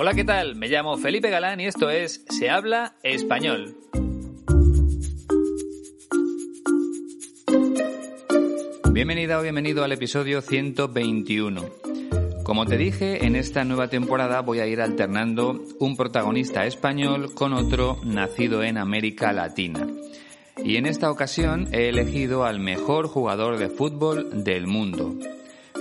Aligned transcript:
Hola, 0.00 0.14
¿qué 0.14 0.22
tal? 0.22 0.54
Me 0.54 0.68
llamo 0.68 0.96
Felipe 0.96 1.28
Galán 1.28 1.58
y 1.58 1.66
esto 1.66 1.90
es 1.90 2.24
Se 2.28 2.50
habla 2.50 2.94
español. 3.02 3.74
Bienvenida 8.92 9.40
o 9.40 9.42
bienvenido 9.42 9.82
al 9.82 9.90
episodio 9.90 10.40
121. 10.40 11.64
Como 12.44 12.64
te 12.64 12.76
dije, 12.76 13.26
en 13.26 13.34
esta 13.34 13.64
nueva 13.64 13.88
temporada 13.88 14.40
voy 14.40 14.60
a 14.60 14.68
ir 14.68 14.80
alternando 14.80 15.64
un 15.80 15.96
protagonista 15.96 16.64
español 16.64 17.34
con 17.34 17.52
otro 17.52 17.98
nacido 18.04 18.62
en 18.62 18.78
América 18.78 19.32
Latina. 19.32 19.84
Y 20.62 20.76
en 20.76 20.86
esta 20.86 21.10
ocasión 21.10 21.74
he 21.74 21.88
elegido 21.88 22.44
al 22.44 22.60
mejor 22.60 23.08
jugador 23.08 23.58
de 23.58 23.68
fútbol 23.68 24.44
del 24.44 24.68
mundo. 24.68 25.16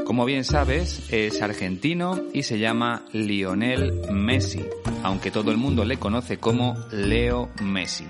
Como 0.08 0.24
bien 0.24 0.46
sabes, 0.46 1.04
es 1.12 1.42
argentino 1.42 2.18
y 2.32 2.44
se 2.44 2.60
llama 2.60 3.04
Lionel 3.12 4.10
Messi, 4.10 4.66
aunque 5.04 5.32
todo 5.32 5.52
el 5.52 5.58
mundo 5.58 5.84
le 5.84 5.98
conoce 5.98 6.38
como 6.38 6.78
Leo 6.94 7.50
Messi. 7.62 8.08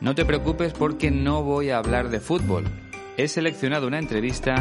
No 0.00 0.16
te 0.16 0.24
preocupes 0.24 0.72
porque 0.72 1.12
no 1.12 1.44
voy 1.44 1.70
a 1.70 1.78
hablar 1.78 2.08
de 2.08 2.18
fútbol. 2.18 2.64
He 3.16 3.28
seleccionado 3.28 3.86
una 3.86 4.00
entrevista 4.00 4.56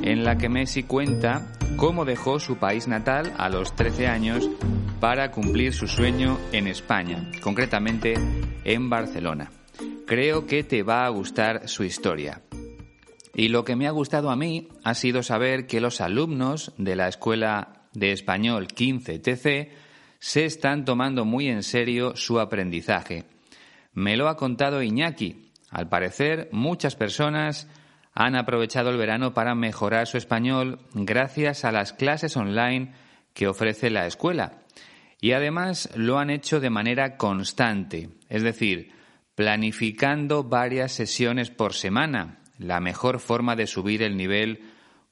en 0.00 0.24
la 0.24 0.38
que 0.38 0.48
Messi 0.48 0.84
cuenta 0.84 1.52
cómo 1.76 2.06
dejó 2.06 2.40
su 2.40 2.56
país 2.56 2.88
natal 2.88 3.34
a 3.36 3.50
los 3.50 3.76
13 3.76 4.06
años 4.06 4.48
para 4.98 5.30
cumplir 5.30 5.74
su 5.74 5.88
sueño 5.88 6.38
en 6.52 6.68
España, 6.68 7.30
concretamente 7.42 8.14
en 8.64 8.88
Barcelona. 8.88 9.50
Creo 10.06 10.46
que 10.46 10.64
te 10.64 10.82
va 10.82 11.04
a 11.04 11.10
gustar 11.10 11.68
su 11.68 11.84
historia. 11.84 12.40
Y 13.34 13.48
lo 13.48 13.64
que 13.64 13.76
me 13.76 13.86
ha 13.86 13.90
gustado 13.90 14.30
a 14.30 14.36
mí 14.36 14.68
ha 14.84 14.94
sido 14.94 15.22
saber 15.22 15.66
que 15.66 15.80
los 15.80 16.00
alumnos 16.00 16.72
de 16.76 16.96
la 16.96 17.08
Escuela 17.08 17.86
de 17.94 18.12
Español 18.12 18.68
15TC 18.68 19.70
se 20.18 20.44
están 20.44 20.84
tomando 20.84 21.24
muy 21.24 21.48
en 21.48 21.62
serio 21.62 22.14
su 22.14 22.40
aprendizaje. 22.40 23.24
Me 23.92 24.16
lo 24.16 24.28
ha 24.28 24.36
contado 24.36 24.82
Iñaki. 24.82 25.50
Al 25.70 25.88
parecer, 25.88 26.48
muchas 26.52 26.96
personas 26.96 27.68
han 28.14 28.36
aprovechado 28.36 28.90
el 28.90 28.98
verano 28.98 29.32
para 29.32 29.54
mejorar 29.54 30.06
su 30.06 30.18
español 30.18 30.78
gracias 30.92 31.64
a 31.64 31.72
las 31.72 31.92
clases 31.92 32.36
online 32.36 32.92
que 33.32 33.48
ofrece 33.48 33.90
la 33.90 34.06
escuela. 34.06 34.60
Y 35.20 35.32
además 35.32 35.88
lo 35.94 36.18
han 36.18 36.30
hecho 36.30 36.60
de 36.60 36.68
manera 36.68 37.16
constante, 37.16 38.10
es 38.28 38.42
decir, 38.42 38.92
planificando 39.34 40.44
varias 40.44 40.92
sesiones 40.92 41.50
por 41.50 41.74
semana, 41.74 42.41
la 42.58 42.80
mejor 42.80 43.18
forma 43.18 43.56
de 43.56 43.66
subir 43.66 44.02
el 44.02 44.16
nivel 44.16 44.60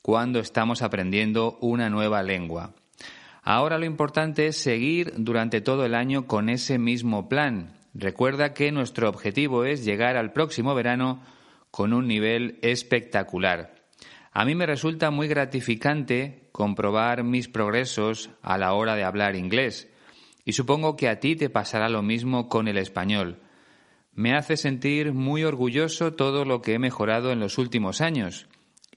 cuando 0.03 0.41
estamos 0.41 0.83
aprendiendo 0.83 1.59
una 1.61 1.91
nueva 1.91 2.23
lengua. 2.23 2.75
Ahora 3.43 3.79
lo 3.79 3.87
importante 3.87 4.47
es 4.47 4.57
seguir 4.57 5.15
durante 5.17 5.61
todo 5.61 5.85
el 5.85 5.95
año 5.95 6.27
con 6.27 6.49
ese 6.49 6.79
mismo 6.79 7.29
plan. 7.29 7.77
Recuerda 7.95 8.55
que 8.55 8.73
nuestro 8.73 9.09
objetivo 9.09 9.65
es 9.65 9.85
llegar 9.85 10.17
al 10.17 10.33
próximo 10.33 10.75
verano 10.75 11.23
con 11.71 11.93
un 11.93 12.07
nivel 12.07 12.59
espectacular. 12.63 13.75
A 14.33 14.45
mí 14.45 14.55
me 14.55 14.67
resulta 14.67 15.11
muy 15.11 15.27
gratificante 15.27 16.49
comprobar 16.53 17.25
mis 17.25 17.49
progresos 17.49 18.31
a 18.43 18.59
la 18.59 18.75
hora 18.75 18.95
de 18.95 19.05
hablar 19.05 19.35
inglés 19.35 19.89
y 20.45 20.53
supongo 20.53 20.97
que 20.97 21.09
a 21.09 21.21
ti 21.21 21.37
te 21.37 21.51
pasará 21.51 21.89
lo 21.89 22.03
mismo 22.03 22.49
con 22.49 22.69
el 22.69 22.79
español. 22.79 23.41
Me 24.21 24.35
hace 24.35 24.59
sentir 24.59 25.15
muy 25.15 25.45
orgulloso 25.45 26.13
todo 26.13 26.45
lo 26.45 26.61
que 26.61 26.75
he 26.75 26.79
mejorado 26.79 27.33
en 27.33 27.41
los 27.41 27.57
últimos 27.57 28.03
años 28.03 28.49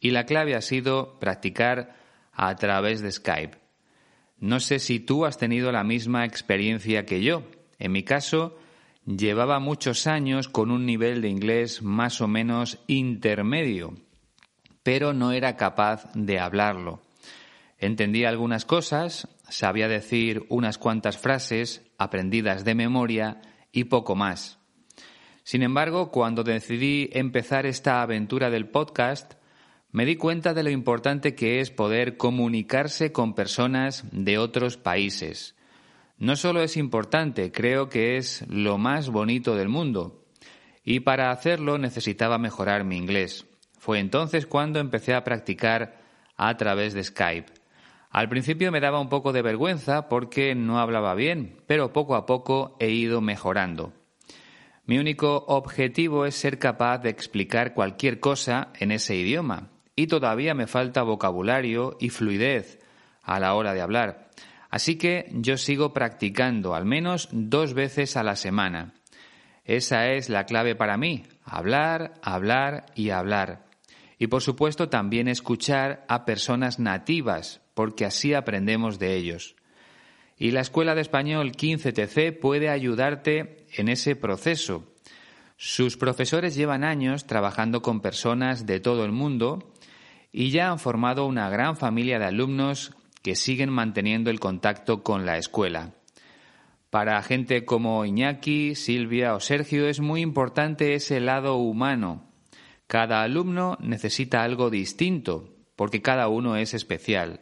y 0.02 0.12
la 0.12 0.26
clave 0.26 0.54
ha 0.54 0.60
sido 0.60 1.18
practicar 1.18 1.96
a 2.34 2.54
través 2.58 3.00
de 3.00 3.10
Skype. 3.10 3.58
No 4.38 4.60
sé 4.60 4.80
si 4.80 5.00
tú 5.00 5.26
has 5.26 5.38
tenido 5.38 5.72
la 5.72 5.86
misma 5.86 6.26
experiencia 6.26 7.06
que 7.06 7.24
yo. 7.24 7.44
En 7.80 7.94
mi 7.94 8.04
caso, 8.04 8.60
llevaba 9.06 9.60
muchos 9.60 10.08
años 10.08 10.50
con 10.50 10.72
un 10.72 10.86
nivel 10.86 11.22
de 11.22 11.30
inglés 11.30 11.82
más 11.82 12.20
o 12.20 12.28
menos 12.28 12.80
intermedio, 12.88 13.94
pero 14.84 15.14
no 15.14 15.32
era 15.32 15.56
capaz 15.56 16.12
de 16.16 16.38
hablarlo. 16.38 17.02
Entendía 17.78 18.28
algunas 18.28 18.66
cosas, 18.66 19.30
sabía 19.48 19.88
decir 19.88 20.46
unas 20.50 20.78
cuantas 20.78 21.18
frases 21.18 21.82
aprendidas 21.98 22.66
de 22.66 22.76
memoria 22.76 23.40
y 23.72 23.86
poco 23.86 24.16
más. 24.16 24.60
Sin 25.44 25.62
embargo, 25.62 26.10
cuando 26.10 26.44
decidí 26.44 27.10
empezar 27.12 27.66
esta 27.66 28.02
aventura 28.02 28.50
del 28.50 28.70
podcast, 28.70 29.34
me 29.92 30.06
di 30.06 30.16
cuenta 30.16 30.54
de 30.54 30.64
lo 30.64 30.70
importante 30.70 31.36
que 31.36 31.60
es 31.60 31.70
poder 31.70 32.18
comunicarse 32.18 33.12
con 33.12 33.36
personas 33.36 34.06
de 34.12 34.38
otros 34.38 34.78
países. 34.78 35.56
No 36.18 36.36
solo 36.36 36.62
es 36.62 36.78
importante, 36.78 37.52
creo 37.52 37.90
que 37.90 38.18
es 38.18 38.46
lo 38.48 38.78
más 38.78 39.10
bonito 39.10 39.56
del 39.56 39.68
mundo. 39.70 40.24
Y 40.84 41.02
para 41.02 41.32
hacerlo 41.32 41.78
necesitaba 41.78 42.38
mejorar 42.38 42.86
mi 42.86 42.98
inglés. 42.98 43.46
Fue 43.78 44.00
entonces 44.00 44.48
cuando 44.48 44.80
empecé 44.80 45.14
a 45.14 45.24
practicar 45.24 46.02
a 46.38 46.56
través 46.56 46.94
de 46.94 47.04
Skype. 47.04 47.52
Al 48.10 48.30
principio 48.30 48.72
me 48.72 48.80
daba 48.80 49.02
un 49.02 49.10
poco 49.10 49.34
de 49.34 49.42
vergüenza 49.42 50.08
porque 50.08 50.56
no 50.56 50.80
hablaba 50.80 51.16
bien, 51.16 51.58
pero 51.68 51.92
poco 51.92 52.16
a 52.16 52.26
poco 52.26 52.78
he 52.80 52.92
ido 52.92 53.22
mejorando. 53.22 53.92
Mi 54.86 54.98
único 54.98 55.46
objetivo 55.48 56.26
es 56.26 56.36
ser 56.36 56.60
capaz 56.60 56.98
de 56.98 57.10
explicar 57.10 57.74
cualquier 57.74 58.20
cosa 58.20 58.74
en 58.80 58.92
ese 58.92 59.16
idioma, 59.16 59.70
y 59.96 60.08
todavía 60.08 60.54
me 60.54 60.68
falta 60.68 61.04
vocabulario 61.04 61.96
y 62.02 62.10
fluidez 62.10 62.80
a 63.22 63.40
la 63.40 63.54
hora 63.54 63.74
de 63.74 63.82
hablar. 63.82 64.30
Así 64.70 64.98
que 64.98 65.30
yo 65.32 65.56
sigo 65.56 65.94
practicando 65.94 66.76
al 66.76 66.84
menos 66.84 67.30
dos 67.32 67.74
veces 67.74 68.18
a 68.18 68.24
la 68.24 68.36
semana. 68.36 68.94
Esa 69.64 70.12
es 70.12 70.30
la 70.30 70.46
clave 70.46 70.76
para 70.76 70.98
mí, 70.98 71.24
hablar, 71.46 72.16
hablar 72.22 72.88
y 72.96 73.12
hablar. 73.12 73.66
Y 74.18 74.28
por 74.28 74.42
supuesto 74.42 74.90
también 74.90 75.30
escuchar 75.30 76.04
a 76.10 76.26
personas 76.26 76.80
nativas, 76.80 77.62
porque 77.74 78.06
así 78.06 78.34
aprendemos 78.34 79.00
de 79.00 79.16
ellos. 79.16 79.56
Y 80.38 80.52
la 80.52 80.62
Escuela 80.62 80.96
de 80.96 81.02
Español 81.02 81.52
15TC 81.52 82.40
puede 82.40 82.70
ayudarte 82.70 83.66
en 83.76 83.90
ese 83.90 84.16
proceso. 84.16 84.84
Sus 85.58 85.98
profesores 85.98 86.56
llevan 86.56 86.84
años 86.84 87.26
trabajando 87.26 87.82
con 87.82 88.02
personas 88.02 88.66
de 88.66 88.80
todo 88.80 89.06
el 89.06 89.12
mundo 89.12 89.74
y 90.32 90.50
ya 90.50 90.72
han 90.72 90.80
formado 90.80 91.26
una 91.26 91.50
gran 91.50 91.78
familia 91.78 92.20
de 92.20 92.26
alumnos 92.26 92.94
que 93.22 93.36
siguen 93.36 93.70
manteniendo 93.70 94.30
el 94.30 94.40
contacto 94.40 95.04
con 95.04 95.26
la 95.26 95.38
escuela. 95.38 95.94
Para 96.90 97.22
gente 97.24 97.66
como 97.66 98.06
Iñaki, 98.06 98.76
Silvia 98.76 99.34
o 99.34 99.40
Sergio 99.40 99.88
es 99.88 100.00
muy 100.00 100.22
importante 100.22 100.94
ese 100.94 101.20
lado 101.20 101.56
humano. 101.56 102.30
Cada 102.86 103.24
alumno 103.24 103.78
necesita 103.82 104.44
algo 104.44 104.70
distinto, 104.70 105.56
porque 105.76 106.02
cada 106.02 106.28
uno 106.28 106.56
es 106.58 106.74
especial. 106.74 107.42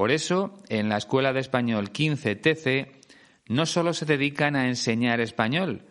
Por 0.00 0.12
eso, 0.12 0.54
en 0.70 0.88
la 0.88 0.96
Escuela 0.96 1.34
de 1.34 1.40
Español 1.40 1.92
15TC 1.92 2.88
no 3.48 3.66
solo 3.66 3.92
se 3.92 4.06
dedican 4.06 4.56
a 4.56 4.66
enseñar 4.66 5.20
español, 5.20 5.82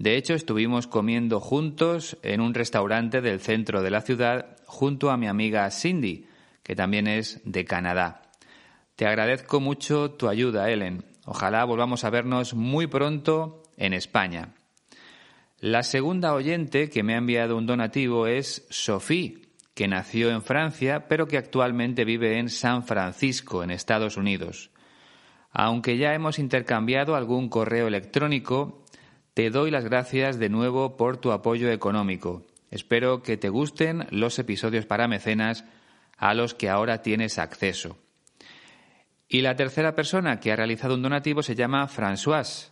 De 0.00 0.16
hecho, 0.16 0.32
estuvimos 0.32 0.86
comiendo 0.86 1.40
juntos 1.40 2.16
en 2.22 2.40
un 2.40 2.54
restaurante 2.54 3.20
del 3.20 3.38
centro 3.38 3.82
de 3.82 3.90
la 3.90 4.00
ciudad 4.00 4.56
junto 4.64 5.10
a 5.10 5.18
mi 5.18 5.26
amiga 5.26 5.70
Cindy, 5.70 6.24
que 6.62 6.74
también 6.74 7.06
es 7.06 7.42
de 7.44 7.66
Canadá. 7.66 8.22
Te 8.96 9.06
agradezco 9.06 9.60
mucho 9.60 10.12
tu 10.12 10.30
ayuda, 10.30 10.70
Ellen. 10.70 11.04
Ojalá 11.26 11.66
volvamos 11.66 12.04
a 12.04 12.08
vernos 12.08 12.54
muy 12.54 12.86
pronto 12.86 13.62
en 13.76 13.92
España. 13.92 14.54
La 15.58 15.82
segunda 15.82 16.32
oyente 16.32 16.88
que 16.88 17.02
me 17.02 17.12
ha 17.12 17.18
enviado 17.18 17.58
un 17.58 17.66
donativo 17.66 18.26
es 18.26 18.66
Sophie, 18.70 19.50
que 19.74 19.86
nació 19.86 20.30
en 20.30 20.40
Francia, 20.40 21.08
pero 21.08 21.28
que 21.28 21.36
actualmente 21.36 22.06
vive 22.06 22.38
en 22.38 22.48
San 22.48 22.84
Francisco, 22.84 23.62
en 23.62 23.70
Estados 23.70 24.16
Unidos. 24.16 24.70
Aunque 25.50 25.98
ya 25.98 26.14
hemos 26.14 26.38
intercambiado 26.38 27.16
algún 27.16 27.50
correo 27.50 27.86
electrónico, 27.86 28.79
te 29.40 29.48
doy 29.48 29.70
las 29.70 29.84
gracias 29.84 30.38
de 30.38 30.50
nuevo 30.50 30.98
por 30.98 31.16
tu 31.16 31.32
apoyo 31.32 31.70
económico. 31.70 32.42
Espero 32.70 33.22
que 33.22 33.38
te 33.38 33.48
gusten 33.48 34.06
los 34.10 34.38
episodios 34.38 34.84
para 34.84 35.08
mecenas 35.08 35.64
a 36.18 36.34
los 36.34 36.52
que 36.52 36.68
ahora 36.68 37.00
tienes 37.00 37.38
acceso. 37.38 37.96
Y 39.28 39.40
la 39.40 39.56
tercera 39.56 39.94
persona 39.94 40.40
que 40.40 40.52
ha 40.52 40.56
realizado 40.56 40.92
un 40.92 41.00
donativo 41.00 41.42
se 41.42 41.54
llama 41.54 41.88
Françoise. 41.88 42.70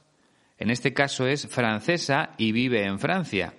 En 0.59 0.69
este 0.69 0.93
caso 0.93 1.27
es 1.27 1.47
francesa 1.47 2.35
y 2.37 2.53
vive 2.53 2.85
en 2.85 2.99
Francia. 2.99 3.55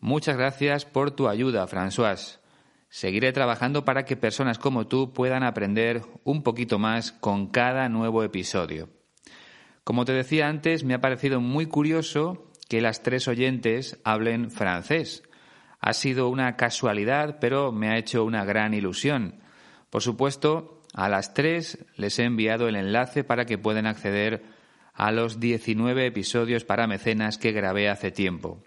Muchas 0.00 0.36
gracias 0.36 0.84
por 0.84 1.12
tu 1.12 1.28
ayuda, 1.28 1.68
Françoise. 1.68 2.40
Seguiré 2.88 3.30
trabajando 3.30 3.84
para 3.84 4.04
que 4.04 4.16
personas 4.16 4.58
como 4.58 4.88
tú 4.88 5.12
puedan 5.12 5.44
aprender 5.44 6.02
un 6.24 6.42
poquito 6.42 6.80
más 6.80 7.12
con 7.12 7.46
cada 7.46 7.88
nuevo 7.88 8.24
episodio. 8.24 8.88
Como 9.84 10.06
te 10.06 10.12
decía 10.12 10.48
antes, 10.48 10.82
me 10.82 10.94
ha 10.94 11.00
parecido 11.00 11.40
muy 11.40 11.66
curioso 11.66 12.50
que 12.68 12.80
las 12.80 13.02
tres 13.02 13.28
oyentes 13.28 14.00
hablen 14.02 14.50
francés. 14.50 15.22
Ha 15.78 15.92
sido 15.92 16.30
una 16.30 16.56
casualidad, 16.56 17.38
pero 17.38 17.70
me 17.70 17.90
ha 17.90 17.98
hecho 17.98 18.24
una 18.24 18.46
gran 18.46 18.72
ilusión. 18.72 19.42
Por 19.90 20.02
supuesto, 20.02 20.80
a 20.94 21.10
las 21.10 21.34
tres 21.34 21.84
les 21.96 22.18
he 22.18 22.24
enviado 22.24 22.66
el 22.66 22.76
enlace 22.76 23.24
para 23.24 23.44
que 23.44 23.58
puedan 23.58 23.86
acceder 23.86 24.42
a 24.94 25.12
los 25.12 25.38
19 25.38 26.06
episodios 26.06 26.64
para 26.64 26.86
mecenas 26.86 27.36
que 27.36 27.52
grabé 27.52 27.90
hace 27.90 28.10
tiempo. 28.10 28.62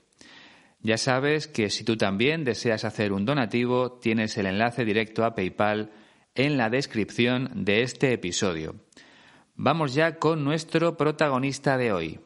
Ya 0.82 0.98
sabes 0.98 1.48
que 1.48 1.72
si 1.72 1.84
tú 1.84 1.98
también 1.98 2.44
deseas 2.44 2.86
hacer 2.86 3.12
un 3.12 3.26
donativo, 3.26 3.94
tienes 3.94 4.38
el 4.38 4.46
enlace 4.46 4.86
directo 4.86 5.26
a 5.26 5.34
PayPal 5.34 5.92
en 6.36 6.58
la 6.58 6.70
descripción 6.70 7.66
de 7.66 7.82
este 7.82 8.14
episodio. 8.14 8.76
Vamos 9.60 9.96
ya 9.96 10.20
con 10.20 10.44
nuestro 10.44 10.98
protagonista 10.98 11.80
de 11.80 11.92
hoy. 11.92 12.20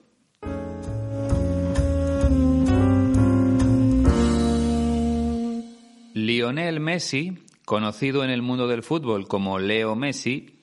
Lionel 6.13 6.81
Messi, 6.81 7.37
conocido 7.63 8.25
en 8.25 8.31
el 8.31 8.41
mundo 8.41 8.67
del 8.67 8.83
fútbol 8.83 9.29
como 9.29 9.59
Leo 9.59 9.95
Messi, 9.95 10.59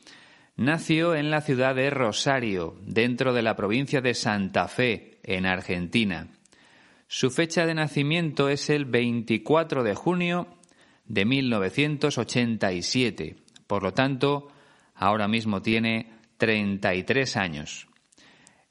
nació 0.57 1.15
en 1.15 1.31
la 1.31 1.41
ciudad 1.41 1.75
de 1.75 1.89
Rosario, 1.89 2.77
dentro 2.83 3.33
de 3.33 3.41
la 3.41 3.57
provincia 3.57 4.03
de 4.03 4.13
Santa 4.13 4.69
Fe, 4.69 5.21
en 5.23 5.47
Argentina. 5.47 6.29
Su 7.07 7.31
fecha 7.31 7.65
de 7.65 7.73
nacimiento 7.73 8.51
es 8.51 8.69
el 8.69 8.85
24 8.85 9.85
de 9.85 9.95
junio 9.95 10.49
de 11.07 11.25
1987. 11.25 13.37
Por 13.67 13.83
lo 13.83 13.95
tanto, 13.95 14.49
ahora 14.95 15.29
mismo 15.29 15.63
tiene 15.63 16.18
33 16.39 17.37
años. 17.37 17.89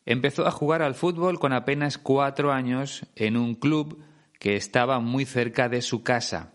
Empezó 0.05 0.47
a 0.47 0.51
jugar 0.51 0.81
al 0.81 0.95
fútbol 0.95 1.37
con 1.37 1.53
apenas 1.53 1.97
cuatro 1.97 2.51
años 2.51 3.05
en 3.15 3.37
un 3.37 3.55
club 3.55 4.01
que 4.39 4.55
estaba 4.55 4.99
muy 4.99 5.25
cerca 5.25 5.69
de 5.69 5.81
su 5.81 6.03
casa. 6.03 6.53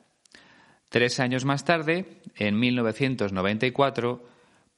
Tres 0.88 1.20
años 1.20 1.44
más 1.44 1.64
tarde, 1.64 2.22
en 2.34 2.58
1994, 2.58 4.24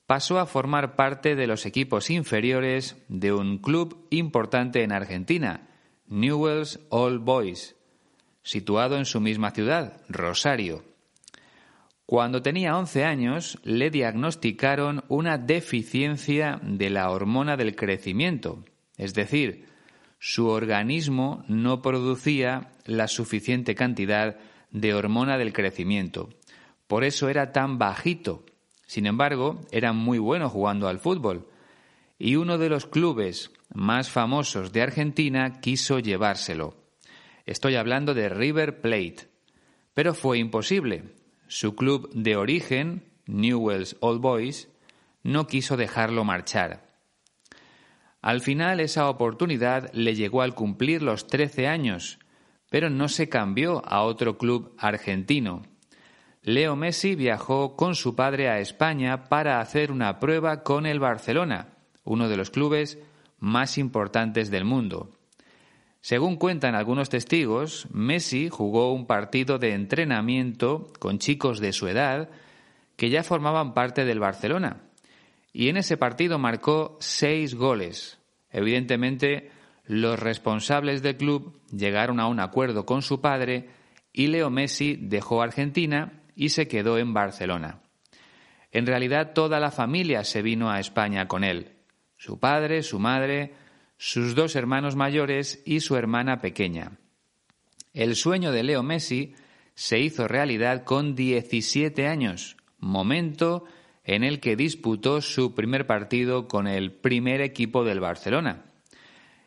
pasó 0.06 0.38
a 0.38 0.46
formar 0.46 0.96
parte 0.96 1.34
de 1.34 1.46
los 1.46 1.66
equipos 1.66 2.10
inferiores 2.10 2.96
de 3.08 3.32
un 3.32 3.58
club 3.58 4.06
importante 4.10 4.82
en 4.82 4.92
Argentina, 4.92 5.68
Newell's 6.06 6.80
Old 6.90 7.24
Boys, 7.24 7.76
situado 8.42 8.96
en 8.96 9.06
su 9.06 9.20
misma 9.20 9.52
ciudad, 9.52 10.02
Rosario. 10.08 10.93
Cuando 12.06 12.42
tenía 12.42 12.76
11 12.76 13.04
años, 13.04 13.58
le 13.62 13.90
diagnosticaron 13.90 15.04
una 15.08 15.38
deficiencia 15.38 16.60
de 16.62 16.90
la 16.90 17.10
hormona 17.10 17.56
del 17.56 17.74
crecimiento, 17.74 18.64
es 18.98 19.14
decir, 19.14 19.66
su 20.18 20.46
organismo 20.48 21.44
no 21.48 21.82
producía 21.82 22.72
la 22.86 23.08
suficiente 23.08 23.74
cantidad 23.74 24.38
de 24.70 24.94
hormona 24.94 25.38
del 25.38 25.52
crecimiento. 25.52 26.30
Por 26.86 27.04
eso 27.04 27.28
era 27.28 27.52
tan 27.52 27.78
bajito. 27.78 28.44
Sin 28.86 29.06
embargo, 29.06 29.60
era 29.70 29.92
muy 29.92 30.18
bueno 30.18 30.48
jugando 30.48 30.88
al 30.88 30.98
fútbol. 30.98 31.48
Y 32.18 32.36
uno 32.36 32.58
de 32.58 32.68
los 32.68 32.86
clubes 32.86 33.50
más 33.74 34.10
famosos 34.10 34.72
de 34.72 34.82
Argentina 34.82 35.60
quiso 35.60 35.98
llevárselo. 35.98 36.76
Estoy 37.44 37.76
hablando 37.76 38.14
de 38.14 38.28
River 38.28 38.80
Plate. 38.80 39.28
Pero 39.92 40.14
fue 40.14 40.38
imposible. 40.38 41.04
Su 41.54 41.76
club 41.76 42.10
de 42.12 42.34
origen, 42.34 43.04
Newell's 43.26 43.96
Old 44.00 44.20
Boys, 44.20 44.68
no 45.22 45.46
quiso 45.46 45.76
dejarlo 45.76 46.24
marchar. 46.24 46.90
Al 48.20 48.40
final 48.40 48.80
esa 48.80 49.08
oportunidad 49.08 49.88
le 49.92 50.16
llegó 50.16 50.42
al 50.42 50.56
cumplir 50.56 51.00
los 51.00 51.28
13 51.28 51.68
años, 51.68 52.18
pero 52.70 52.90
no 52.90 53.06
se 53.06 53.28
cambió 53.28 53.86
a 53.86 54.02
otro 54.02 54.36
club 54.36 54.74
argentino. 54.78 55.62
Leo 56.42 56.74
Messi 56.74 57.14
viajó 57.14 57.76
con 57.76 57.94
su 57.94 58.16
padre 58.16 58.48
a 58.48 58.58
España 58.58 59.26
para 59.26 59.60
hacer 59.60 59.92
una 59.92 60.18
prueba 60.18 60.64
con 60.64 60.86
el 60.86 60.98
Barcelona, 60.98 61.68
uno 62.02 62.28
de 62.28 62.36
los 62.36 62.50
clubes 62.50 62.98
más 63.38 63.78
importantes 63.78 64.50
del 64.50 64.64
mundo. 64.64 65.12
Según 66.04 66.36
cuentan 66.36 66.74
algunos 66.74 67.08
testigos, 67.08 67.88
Messi 67.90 68.50
jugó 68.50 68.92
un 68.92 69.06
partido 69.06 69.58
de 69.58 69.72
entrenamiento 69.72 70.92
con 70.98 71.18
chicos 71.18 71.60
de 71.60 71.72
su 71.72 71.88
edad 71.88 72.28
que 72.96 73.08
ya 73.08 73.22
formaban 73.22 73.72
parte 73.72 74.04
del 74.04 74.20
Barcelona. 74.20 74.82
Y 75.50 75.70
en 75.70 75.78
ese 75.78 75.96
partido 75.96 76.38
marcó 76.38 76.98
seis 77.00 77.54
goles. 77.54 78.18
Evidentemente, 78.50 79.50
los 79.86 80.20
responsables 80.20 81.00
del 81.00 81.16
club 81.16 81.58
llegaron 81.74 82.20
a 82.20 82.26
un 82.26 82.38
acuerdo 82.38 82.84
con 82.84 83.00
su 83.00 83.22
padre 83.22 83.70
y 84.12 84.26
Leo 84.26 84.50
Messi 84.50 84.98
dejó 85.00 85.40
Argentina 85.40 86.20
y 86.36 86.50
se 86.50 86.68
quedó 86.68 86.98
en 86.98 87.14
Barcelona. 87.14 87.80
En 88.72 88.84
realidad 88.84 89.32
toda 89.32 89.58
la 89.58 89.70
familia 89.70 90.22
se 90.24 90.42
vino 90.42 90.70
a 90.70 90.80
España 90.80 91.28
con 91.28 91.44
él 91.44 91.74
su 92.16 92.38
padre, 92.38 92.82
su 92.82 92.98
madre, 92.98 93.52
sus 93.96 94.34
dos 94.34 94.56
hermanos 94.56 94.96
mayores 94.96 95.62
y 95.64 95.80
su 95.80 95.96
hermana 95.96 96.40
pequeña. 96.40 96.98
El 97.92 98.16
sueño 98.16 98.50
de 98.52 98.62
Leo 98.62 98.82
Messi 98.82 99.34
se 99.74 100.00
hizo 100.00 100.28
realidad 100.28 100.84
con 100.84 101.14
17 101.14 102.06
años, 102.06 102.56
momento 102.78 103.64
en 104.04 104.22
el 104.22 104.40
que 104.40 104.56
disputó 104.56 105.20
su 105.20 105.54
primer 105.54 105.86
partido 105.86 106.46
con 106.46 106.66
el 106.66 106.92
primer 106.92 107.40
equipo 107.40 107.84
del 107.84 108.00
Barcelona. 108.00 108.64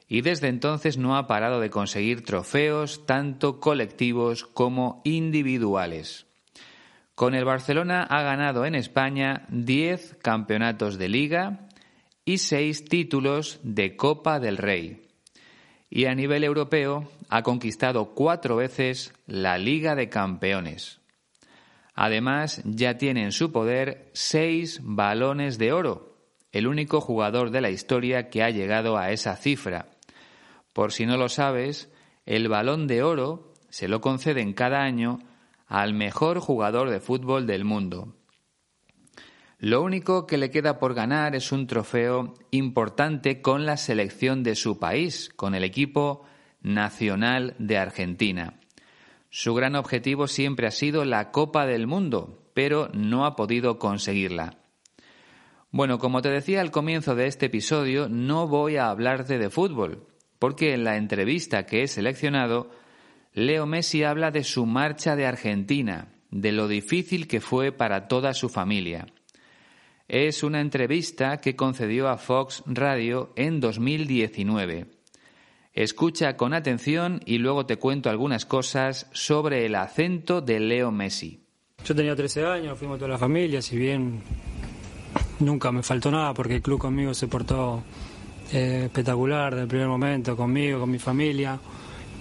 Y 0.08 0.22
desde 0.22 0.48
entonces 0.48 0.98
no 0.98 1.18
ha 1.18 1.27
parado 1.27 1.60
de 1.60 1.70
conseguir 1.70 2.24
trofeos 2.24 3.06
tanto 3.06 3.60
colectivos 3.60 4.46
como 4.46 5.01
individuales. 5.04 6.25
Con 7.13 7.36
el 7.36 7.46
Barcelona 7.46 8.04
ha 8.04 8.22
ganado 8.22 8.66
en 8.66 8.75
España 8.75 9.46
10 9.50 10.18
campeonatos 10.22 10.98
de 10.98 11.10
liga, 11.10 11.66
y 12.27 12.39
seis 12.39 12.84
títulos 12.84 13.57
de 13.63 13.96
Copa 13.96 14.41
del 14.41 14.57
Rey. 14.57 15.07
Y 15.89 16.07
a 16.07 16.13
nivel 16.13 16.43
europeo 16.43 17.10
ha 17.29 17.41
conquistado 17.41 18.13
cuatro 18.15 18.57
veces 18.57 19.13
la 19.27 19.57
Liga 19.57 19.96
de 19.96 20.10
Campeones. 20.10 21.00
Además, 21.96 22.62
ya 22.65 22.98
tiene 22.98 23.24
en 23.24 23.31
su 23.31 23.53
poder 23.53 24.10
seis 24.12 24.81
balones 24.84 25.57
de 25.57 25.72
oro, 25.72 26.17
el 26.51 26.67
único 26.67 27.00
jugador 27.00 27.50
de 27.50 27.62
la 27.62 27.69
historia 27.69 28.27
que 28.27 28.43
ha 28.43 28.50
llegado 28.50 28.98
a 28.98 29.12
esa 29.12 29.38
cifra. 29.38 29.88
Por 30.74 30.91
si 30.91 31.05
no 31.05 31.15
lo 31.15 31.29
sabes, 31.29 31.89
el 32.25 32.50
balón 32.50 32.88
de 32.88 33.03
oro 33.03 33.53
se 33.69 33.88
lo 33.88 34.01
conceden 34.01 34.51
cada 34.51 34.81
año 34.81 35.19
al 35.65 35.93
mejor 35.93 36.41
jugador 36.41 36.89
de 36.89 37.00
fútbol 37.00 37.48
del 37.48 37.63
mundo. 37.63 38.16
Lo 39.59 39.81
único 39.81 40.27
que 40.27 40.37
le 40.37 40.51
queda 40.51 40.77
por 40.77 40.93
ganar 40.93 41.35
es 41.35 41.51
un 41.51 41.65
trofeo 41.65 42.35
importante 42.51 43.41
con 43.41 43.65
la 43.65 43.75
selección 43.75 44.43
de 44.43 44.55
su 44.55 44.77
país, 44.77 45.31
con 45.35 45.55
el 45.55 45.63
equipo 45.63 46.23
nacional 46.61 47.55
de 47.57 47.79
Argentina. 47.79 48.59
Su 49.31 49.55
gran 49.55 49.75
objetivo 49.75 50.27
siempre 50.27 50.67
ha 50.67 50.71
sido 50.71 51.05
la 51.05 51.31
Copa 51.31 51.65
del 51.65 51.87
Mundo, 51.87 52.51
pero 52.53 52.89
no 52.93 53.25
ha 53.25 53.35
podido 53.35 53.79
conseguirla. 53.79 54.59
Bueno, 55.71 55.97
como 55.97 56.21
te 56.21 56.29
decía 56.29 56.61
al 56.61 56.71
comienzo 56.71 57.15
de 57.15 57.25
este 57.25 57.47
episodio, 57.47 58.07
no 58.09 58.47
voy 58.47 58.77
a 58.77 58.89
hablarte 58.89 59.39
de 59.39 59.49
fútbol, 59.49 60.05
porque 60.37 60.73
en 60.73 60.83
la 60.83 60.97
entrevista 60.97 61.65
que 61.65 61.81
he 61.81 61.87
seleccionado, 61.87 62.69
Leo 63.33 63.65
Messi 63.65 64.03
habla 64.03 64.29
de 64.29 64.43
su 64.43 64.67
marcha 64.67 65.15
de 65.15 65.25
Argentina, 65.25 66.09
de 66.29 66.51
lo 66.51 66.67
difícil 66.67 67.27
que 67.27 67.41
fue 67.41 67.71
para 67.71 68.07
toda 68.07 68.33
su 68.33 68.49
familia. 68.49 69.07
Es 70.07 70.41
una 70.43 70.61
entrevista 70.61 71.37
que 71.37 71.57
concedió 71.57 72.07
a 72.07 72.17
Fox 72.17 72.63
Radio 72.65 73.33
en 73.35 73.59
2019. 73.59 74.85
Escucha 75.73 76.37
con 76.37 76.53
atención 76.53 77.19
y 77.25 77.39
luego 77.39 77.65
te 77.65 77.75
cuento 77.75 78.09
algunas 78.09 78.45
cosas 78.45 79.09
sobre 79.11 79.65
el 79.65 79.75
acento 79.75 80.39
de 80.39 80.61
Leo 80.61 80.91
Messi. 80.91 81.43
Yo 81.83 81.93
tenía 81.93 82.15
13 82.15 82.45
años, 82.45 82.79
fuimos 82.79 82.99
toda 82.99 83.11
la 83.11 83.17
familia, 83.17 83.61
si 83.61 83.75
bien 83.75 84.21
nunca 85.39 85.73
me 85.73 85.83
faltó 85.83 86.09
nada 86.09 86.33
porque 86.33 86.55
el 86.55 86.61
club 86.61 86.79
conmigo 86.79 87.13
se 87.13 87.27
portó 87.27 87.83
eh, 88.53 88.83
espectacular 88.85 89.51
desde 89.51 89.63
el 89.63 89.67
primer 89.67 89.87
momento, 89.89 90.37
conmigo, 90.37 90.79
con 90.79 90.89
mi 90.89 90.99
familia, 90.99 91.59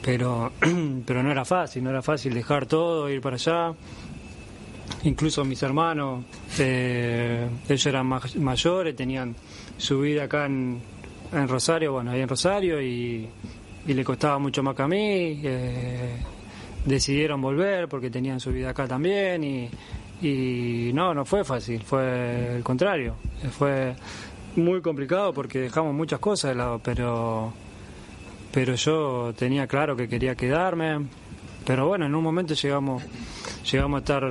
pero, 0.02 0.50
pero 1.06 1.22
no 1.22 1.30
era 1.30 1.44
fácil, 1.44 1.84
no 1.84 1.90
era 1.90 2.02
fácil 2.02 2.34
dejar 2.34 2.66
todo, 2.66 3.08
ir 3.08 3.20
para 3.20 3.36
allá. 3.36 3.74
Incluso 5.04 5.44
mis 5.44 5.62
hermanos, 5.62 6.24
eh, 6.58 7.48
ellos 7.68 7.86
eran 7.86 8.06
mayores, 8.38 8.96
tenían 8.96 9.34
su 9.76 10.00
vida 10.00 10.24
acá 10.24 10.46
en, 10.46 10.80
Rosario, 11.48 11.92
bueno, 11.92 12.12
ahí 12.12 12.20
en 12.20 12.28
Rosario, 12.28 12.80
y, 12.80 13.28
le 13.86 14.04
costaba 14.04 14.38
mucho 14.38 14.62
más 14.62 14.74
que 14.74 14.82
a 14.82 14.88
mí. 14.88 15.40
Eh, 15.44 16.16
decidieron 16.84 17.40
volver 17.40 17.88
porque 17.88 18.10
tenían 18.10 18.40
su 18.40 18.52
vida 18.52 18.70
acá 18.70 18.86
también 18.86 19.42
y, 19.42 19.68
y 20.22 20.92
no, 20.94 21.12
no 21.12 21.24
fue 21.24 21.44
fácil, 21.44 21.82
fue 21.82 22.56
el 22.56 22.62
contrario. 22.62 23.16
Fue 23.58 23.94
muy 24.56 24.80
complicado 24.80 25.32
porque 25.32 25.60
dejamos 25.60 25.94
muchas 25.94 26.18
cosas 26.18 26.50
de 26.50 26.54
lado, 26.56 26.80
pero, 26.82 27.52
pero 28.52 28.74
yo 28.74 29.32
tenía 29.36 29.66
claro 29.66 29.96
que 29.96 30.08
quería 30.08 30.34
quedarme. 30.34 31.06
Pero 31.66 31.88
bueno, 31.88 32.06
en 32.06 32.14
un 32.14 32.22
momento 32.22 32.54
llegamos, 32.54 33.02
llegamos 33.70 33.98
a 33.98 34.00
estar 34.00 34.24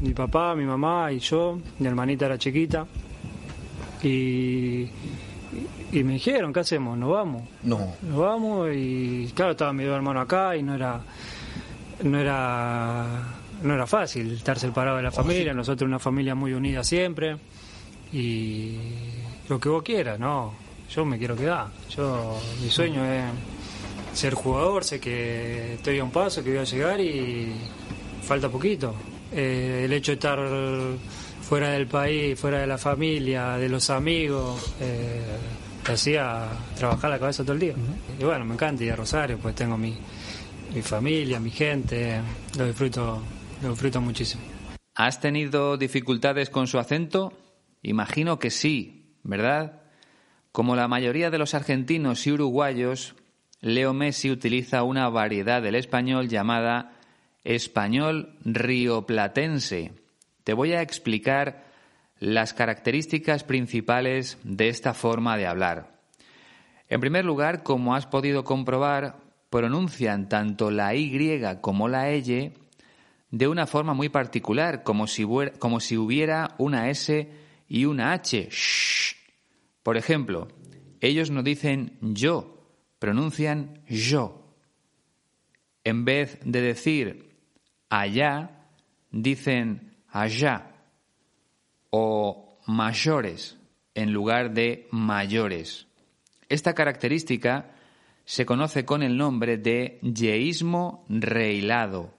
mi 0.00 0.12
papá, 0.12 0.54
mi 0.56 0.64
mamá 0.64 1.12
y 1.12 1.20
yo, 1.20 1.58
mi 1.78 1.86
hermanita 1.86 2.26
era 2.26 2.36
chiquita. 2.36 2.86
Y, 4.02 4.88
y 5.92 6.04
me 6.04 6.14
dijeron, 6.14 6.52
¿qué 6.52 6.60
hacemos? 6.60 6.98
¿Nos 6.98 7.10
vamos? 7.10 7.42
No. 7.62 7.94
Nos 8.02 8.18
vamos 8.18 8.68
y 8.74 9.30
claro, 9.34 9.52
estaba 9.52 9.72
mi 9.72 9.84
hermano 9.84 10.20
acá 10.20 10.56
y 10.56 10.62
no 10.64 10.74
era, 10.74 11.00
no 12.02 12.18
era 12.18 13.38
no 13.62 13.74
era 13.74 13.86
fácil 13.86 14.32
estar 14.32 14.58
separado 14.58 14.96
de 14.96 15.04
la 15.04 15.10
familia, 15.10 15.54
nosotros 15.54 15.86
una 15.86 15.98
familia 15.98 16.34
muy 16.34 16.52
unida 16.52 16.82
siempre 16.82 17.36
y 18.12 18.76
lo 19.48 19.58
que 19.58 19.68
vos 19.68 19.82
quieras, 19.82 20.18
no, 20.18 20.52
yo 20.90 21.04
me 21.04 21.18
quiero 21.18 21.36
quedar, 21.36 21.68
yo 21.90 22.38
mi 22.60 22.70
sueño 22.70 23.04
es 23.04 23.24
ser 24.12 24.34
jugador, 24.34 24.84
sé 24.84 25.00
que 25.00 25.74
estoy 25.74 25.98
a 25.98 26.04
un 26.04 26.10
paso, 26.10 26.42
que 26.42 26.50
voy 26.50 26.58
a 26.58 26.64
llegar 26.64 27.00
y 27.00 27.52
falta 28.22 28.48
poquito. 28.48 28.94
Eh, 29.32 29.82
el 29.84 29.92
hecho 29.92 30.12
de 30.12 30.14
estar 30.14 30.38
fuera 31.42 31.70
del 31.70 31.86
país, 31.86 32.38
fuera 32.38 32.60
de 32.60 32.66
la 32.66 32.78
familia, 32.78 33.56
de 33.56 33.68
los 33.68 33.90
amigos, 33.90 34.74
eh, 34.80 35.22
te 35.84 35.92
hacía 35.92 36.48
trabajar 36.76 37.10
la 37.10 37.18
cabeza 37.18 37.42
todo 37.42 37.54
el 37.54 37.60
día. 37.60 37.74
Y 38.18 38.24
bueno, 38.24 38.44
me 38.44 38.54
encanta 38.54 38.84
ir 38.84 38.92
a 38.92 38.96
Rosario, 38.96 39.38
pues 39.38 39.54
tengo 39.54 39.76
mi, 39.76 39.96
mi 40.74 40.82
familia, 40.82 41.40
mi 41.40 41.50
gente, 41.50 42.20
lo 42.56 42.66
disfruto 42.66 43.22
lo 43.62 43.70
disfruto 43.70 44.00
muchísimo. 44.00 44.42
¿Has 44.94 45.20
tenido 45.20 45.76
dificultades 45.76 46.50
con 46.50 46.66
su 46.66 46.78
acento? 46.78 47.32
Imagino 47.82 48.38
que 48.38 48.50
sí, 48.50 49.16
¿verdad? 49.22 49.82
Como 50.50 50.76
la 50.76 50.88
mayoría 50.88 51.30
de 51.30 51.38
los 51.38 51.54
argentinos 51.54 52.26
y 52.26 52.32
uruguayos, 52.32 53.14
Leo 53.62 53.94
Messi 53.94 54.28
utiliza 54.28 54.82
una 54.82 55.08
variedad 55.08 55.62
del 55.62 55.76
español 55.76 56.28
llamada 56.28 56.94
español 57.44 58.36
rioplatense. 58.44 59.92
Te 60.42 60.52
voy 60.52 60.72
a 60.72 60.82
explicar 60.82 61.64
las 62.18 62.54
características 62.54 63.44
principales 63.44 64.36
de 64.42 64.68
esta 64.68 64.94
forma 64.94 65.36
de 65.36 65.46
hablar. 65.46 66.00
En 66.88 67.00
primer 67.00 67.24
lugar, 67.24 67.62
como 67.62 67.94
has 67.94 68.06
podido 68.06 68.42
comprobar, 68.42 69.20
pronuncian 69.48 70.28
tanto 70.28 70.72
la 70.72 70.96
Y 70.96 71.40
como 71.60 71.86
la 71.86 72.10
L 72.10 72.52
de 73.30 73.48
una 73.48 73.66
forma 73.68 73.94
muy 73.94 74.08
particular, 74.08 74.82
como 74.82 75.06
si, 75.06 75.24
como 75.60 75.78
si 75.78 75.96
hubiera 75.96 76.56
una 76.58 76.90
S 76.90 77.30
y 77.68 77.84
una 77.84 78.12
H. 78.12 78.48
Por 79.84 79.96
ejemplo, 79.96 80.48
ellos 81.00 81.30
no 81.30 81.44
dicen 81.44 81.96
yo, 82.00 82.61
pronuncian 83.02 83.82
yo. 83.88 84.24
En 85.82 86.04
vez 86.04 86.38
de 86.44 86.60
decir 86.60 87.34
allá, 87.90 88.68
dicen 89.10 89.96
allá 90.08 90.70
o 91.90 92.58
mayores 92.66 93.58
en 93.94 94.12
lugar 94.12 94.54
de 94.54 94.86
mayores. 94.92 95.88
Esta 96.48 96.72
característica 96.72 97.74
se 98.24 98.46
conoce 98.46 98.84
con 98.84 99.02
el 99.02 99.16
nombre 99.16 99.58
de 99.58 99.98
yeísmo 100.02 101.04
reilado 101.08 102.14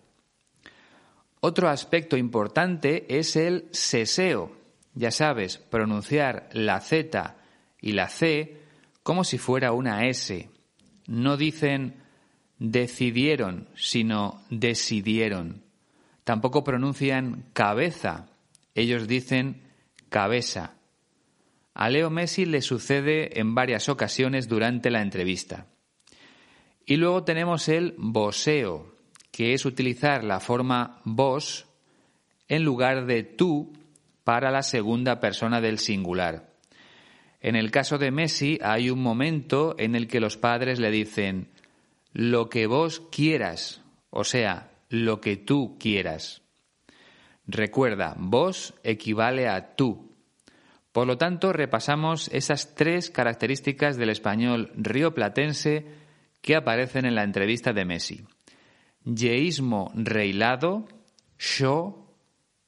otro 1.46 1.68
aspecto 1.68 2.16
importante 2.16 3.20
es 3.20 3.36
el 3.36 3.68
seseo. 3.72 4.56
Ya 4.96 5.12
sabes, 5.12 5.58
pronunciar 5.58 6.48
la 6.54 6.80
Z 6.80 7.36
y 7.82 7.92
la 7.92 8.08
C 8.08 8.62
como 9.04 9.26
si 9.26 9.38
fuera 9.38 9.74
una 9.74 10.08
S. 10.08 10.50
No 11.08 11.38
dicen 11.38 11.96
decidieron, 12.60 13.68
sino 13.76 14.42
decidieron. 14.50 15.64
Tampoco 16.24 16.64
pronuncian 16.64 17.46
cabeza. 17.54 18.30
Ellos 18.76 19.08
dicen 19.08 19.62
cabeza. 20.10 20.76
A 21.74 21.90
Leo 21.90 22.10
Messi 22.10 22.46
le 22.46 22.62
sucede 22.62 23.40
en 23.40 23.56
varias 23.56 23.90
ocasiones 23.90 24.48
durante 24.48 24.92
la 24.92 25.02
entrevista. 25.02 25.68
Y 26.86 26.98
luego 26.98 27.24
tenemos 27.24 27.68
el 27.68 27.96
boseo, 27.98 28.96
que 29.32 29.54
es 29.54 29.66
utilizar 29.66 30.24
la 30.24 30.40
forma 30.40 31.02
vos 31.04 31.66
en 32.48 32.64
lugar 32.64 33.06
de 33.06 33.24
tú 33.24 33.74
para 34.24 34.52
la 34.52 34.62
segunda 34.62 35.20
persona 35.20 35.60
del 35.60 35.80
singular. 35.80 36.53
En 37.44 37.56
el 37.56 37.70
caso 37.70 38.00
de 38.00 38.10
Messi 38.10 38.58
hay 38.64 38.90
un 38.90 39.04
momento 39.04 39.76
en 39.78 39.94
el 39.94 40.08
que 40.08 40.20
los 40.20 40.38
padres 40.38 40.80
le 40.80 40.90
dicen 40.90 41.52
lo 42.12 42.50
que 42.50 42.66
vos 42.66 43.04
quieras, 43.12 43.84
o 44.10 44.24
sea, 44.24 44.72
lo 44.90 45.22
que 45.22 45.38
tú 45.38 45.78
quieras. 45.80 46.42
Recuerda, 47.46 48.16
vos 48.18 48.74
equivale 48.84 49.48
a 49.48 49.76
tú. 49.76 50.16
Por 50.92 51.06
lo 51.06 51.20
tanto, 51.20 51.54
repasamos 51.54 52.30
esas 52.34 52.74
tres 52.74 53.12
características 53.12 53.98
del 53.98 54.10
español 54.10 54.72
rioplatense 54.76 55.86
que 56.42 56.56
aparecen 56.56 57.06
en 57.06 57.14
la 57.14 57.24
entrevista 57.24 57.74
de 57.74 57.86
Messi 57.86 58.26
yeísmo 59.06 59.92
reilado, 59.96 60.88
yo, 61.38 62.16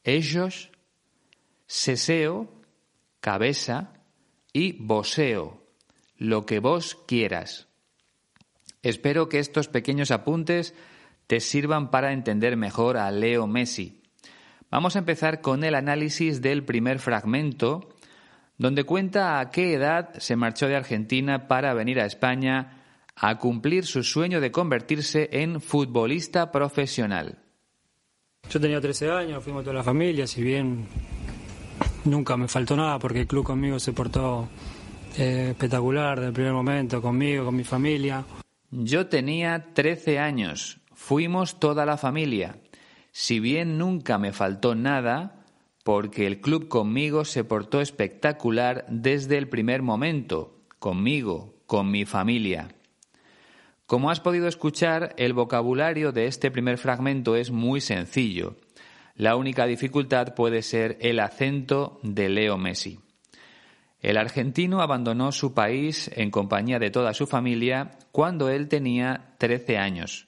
ellos, 0.03 0.71
seseo, 1.65 2.51
cabeza 3.19 3.93
y 4.55 4.71
voseo, 4.71 5.61
lo 6.17 6.45
que 6.45 6.59
vos 6.59 6.97
quieras. 7.09 7.67
Espero 8.83 9.27
que 9.27 9.39
estos 9.39 9.67
pequeños 9.67 10.11
apuntes 10.11 10.73
te 11.27 11.41
sirvan 11.41 11.91
para 11.91 12.13
entender 12.13 12.55
mejor 12.55 12.95
a 12.95 13.11
Leo 13.11 13.47
Messi. 13.47 14.01
Vamos 14.71 14.95
a 14.95 14.99
empezar 14.99 15.41
con 15.41 15.65
el 15.65 15.75
análisis 15.75 16.41
del 16.41 16.63
primer 16.63 16.99
fragmento, 16.99 17.89
donde 18.57 18.85
cuenta 18.85 19.41
a 19.41 19.51
qué 19.51 19.73
edad 19.73 20.13
se 20.19 20.37
marchó 20.37 20.69
de 20.69 20.77
Argentina 20.77 21.49
para 21.49 21.73
venir 21.73 21.99
a 21.99 22.05
España 22.05 22.81
a 23.13 23.37
cumplir 23.39 23.85
su 23.85 24.03
sueño 24.03 24.39
de 24.39 24.53
convertirse 24.53 25.27
en 25.33 25.59
futbolista 25.59 26.53
profesional. 26.53 27.39
Yo 28.49 28.61
tenía 28.61 28.79
13 28.79 29.11
años, 29.11 29.43
fuimos 29.43 29.65
toda 29.65 29.75
la 29.75 29.83
familia, 29.83 30.25
si 30.25 30.41
bien 30.41 30.87
nunca 32.05 32.37
me 32.37 32.47
faltó 32.47 32.75
nada 32.75 32.99
porque 32.99 33.21
el 33.21 33.27
club 33.27 33.45
conmigo 33.45 33.79
se 33.79 33.93
portó 33.93 34.47
eh, 35.17 35.49
espectacular 35.51 36.17
desde 36.17 36.27
el 36.27 36.33
primer 36.33 36.53
momento, 36.53 37.01
conmigo, 37.01 37.45
con 37.45 37.55
mi 37.55 37.63
familia. 37.63 38.25
Yo 38.71 39.07
tenía 39.07 39.73
13 39.73 40.19
años, 40.19 40.79
fuimos 40.93 41.59
toda 41.59 41.85
la 41.85 41.97
familia. 41.97 42.57
Si 43.11 43.39
bien 43.39 43.77
nunca 43.77 44.17
me 44.17 44.33
faltó 44.33 44.75
nada, 44.75 45.45
porque 45.83 46.27
el 46.27 46.41
club 46.41 46.67
conmigo 46.67 47.25
se 47.25 47.43
portó 47.43 47.79
espectacular 47.79 48.85
desde 48.89 49.37
el 49.37 49.47
primer 49.47 49.81
momento, 49.81 50.59
conmigo, 50.79 51.55
con 51.65 51.91
mi 51.91 52.05
familia. 52.05 52.69
Como 53.85 54.09
has 54.09 54.19
podido 54.19 54.47
escuchar, 54.47 55.13
el 55.17 55.33
vocabulario 55.33 56.11
de 56.11 56.25
este 56.25 56.49
primer 56.49 56.79
fragmento 56.79 57.35
es 57.35 57.51
muy 57.51 57.81
sencillo. 57.81 58.55
La 59.15 59.37
única 59.37 59.65
dificultad 59.65 60.35
puede 60.35 60.61
ser 60.61 60.97
el 60.99 61.21
acento 61.21 61.99
de 62.03 62.27
Leo 62.27 62.57
Messi. 62.57 62.99
El 64.01 64.17
argentino 64.17 64.81
abandonó 64.81 65.31
su 65.31 65.53
país 65.53 66.11
en 66.13 66.31
compañía 66.31 66.79
de 66.79 66.91
toda 66.91 67.13
su 67.13 67.25
familia 67.25 67.97
cuando 68.11 68.49
él 68.49 68.67
tenía 68.67 69.33
13 69.37 69.77
años. 69.77 70.27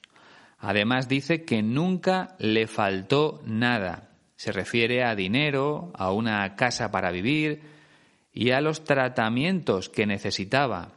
Además 0.58 1.06
dice 1.06 1.44
que 1.44 1.62
nunca 1.62 2.34
le 2.38 2.66
faltó 2.66 3.42
nada. 3.44 4.08
Se 4.36 4.52
refiere 4.52 5.04
a 5.04 5.14
dinero, 5.14 5.92
a 5.94 6.10
una 6.10 6.56
casa 6.56 6.90
para 6.90 7.10
vivir 7.10 7.60
y 8.32 8.52
a 8.52 8.62
los 8.62 8.84
tratamientos 8.84 9.90
que 9.90 10.06
necesitaba. 10.06 10.92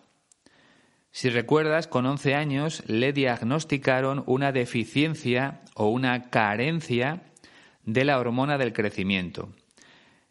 Si 1.12 1.30
recuerdas, 1.30 1.88
con 1.88 2.06
11 2.06 2.36
años 2.36 2.84
le 2.88 3.12
diagnosticaron 3.12 4.24
una 4.28 4.54
deficiencia 4.54 5.62
o 5.76 5.90
una 5.90 6.30
carencia 6.30 7.24
de 7.86 8.06
la 8.06 8.20
hormona 8.20 8.58
del 8.58 8.74
crecimiento. 8.74 9.50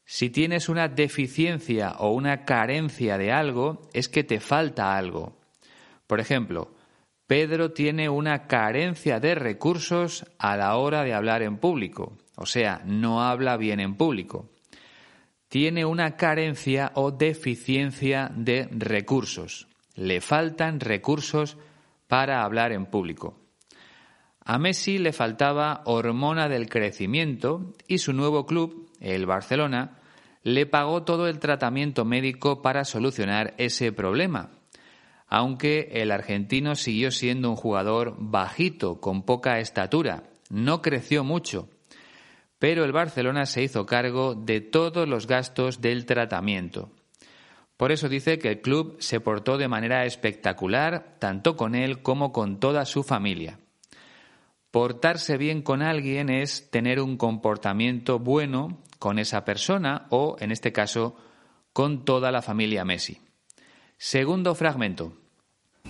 Si 0.04 0.30
tienes 0.30 0.68
una 0.68 0.88
deficiencia 0.88 1.92
o 1.98 2.10
una 2.12 2.44
carencia 2.44 3.16
de 3.16 3.32
algo, 3.32 3.88
es 3.92 4.08
que 4.08 4.24
te 4.24 4.40
falta 4.40 4.96
algo. 4.96 5.38
Por 6.06 6.20
ejemplo, 6.20 6.74
Pedro 7.26 7.72
tiene 7.72 8.08
una 8.08 8.46
carencia 8.46 9.20
de 9.20 9.34
recursos 9.34 10.26
a 10.38 10.56
la 10.56 10.76
hora 10.76 11.04
de 11.04 11.14
hablar 11.14 11.42
en 11.42 11.58
público, 11.58 12.16
o 12.36 12.46
sea, 12.46 12.82
no 12.84 13.22
habla 13.22 13.56
bien 13.56 13.78
en 13.78 13.94
público. 13.94 14.50
Tiene 15.48 15.84
una 15.84 16.16
carencia 16.16 16.92
o 16.94 17.10
deficiencia 17.10 18.30
de 18.34 18.68
recursos 18.70 19.68
le 20.00 20.20
faltan 20.20 20.80
recursos 20.80 21.58
para 22.06 22.42
hablar 22.42 22.72
en 22.72 22.86
público. 22.86 23.39
A 24.52 24.58
Messi 24.58 24.98
le 24.98 25.12
faltaba 25.12 25.80
hormona 25.84 26.48
del 26.48 26.68
crecimiento 26.68 27.72
y 27.86 27.98
su 27.98 28.12
nuevo 28.12 28.46
club, 28.46 28.90
el 28.98 29.24
Barcelona, 29.24 30.00
le 30.42 30.66
pagó 30.66 31.04
todo 31.04 31.28
el 31.28 31.38
tratamiento 31.38 32.04
médico 32.04 32.60
para 32.60 32.84
solucionar 32.84 33.54
ese 33.58 33.92
problema. 33.92 34.50
Aunque 35.28 35.90
el 35.92 36.10
argentino 36.10 36.74
siguió 36.74 37.12
siendo 37.12 37.48
un 37.48 37.54
jugador 37.54 38.16
bajito, 38.18 39.00
con 39.00 39.22
poca 39.22 39.60
estatura, 39.60 40.24
no 40.48 40.82
creció 40.82 41.22
mucho. 41.22 41.68
Pero 42.58 42.84
el 42.84 42.90
Barcelona 42.90 43.46
se 43.46 43.62
hizo 43.62 43.86
cargo 43.86 44.34
de 44.34 44.60
todos 44.60 45.08
los 45.08 45.28
gastos 45.28 45.80
del 45.80 46.06
tratamiento. 46.06 46.90
Por 47.76 47.92
eso 47.92 48.08
dice 48.08 48.40
que 48.40 48.48
el 48.48 48.60
club 48.62 48.96
se 48.98 49.20
portó 49.20 49.58
de 49.58 49.68
manera 49.68 50.06
espectacular 50.06 51.14
tanto 51.20 51.54
con 51.54 51.76
él 51.76 52.02
como 52.02 52.32
con 52.32 52.58
toda 52.58 52.84
su 52.84 53.04
familia. 53.04 53.59
Portarse 54.70 55.36
bien 55.36 55.62
con 55.62 55.82
alguien 55.82 56.30
es 56.30 56.70
tener 56.70 57.00
un 57.00 57.16
comportamiento 57.16 58.18
bueno 58.18 58.78
con 58.98 59.18
esa 59.18 59.44
persona 59.44 60.06
o, 60.10 60.36
en 60.38 60.52
este 60.52 60.72
caso, 60.72 61.16
con 61.72 62.04
toda 62.04 62.30
la 62.30 62.42
familia 62.42 62.84
Messi. 62.84 63.20
Segundo 63.96 64.54
fragmento. 64.54 65.12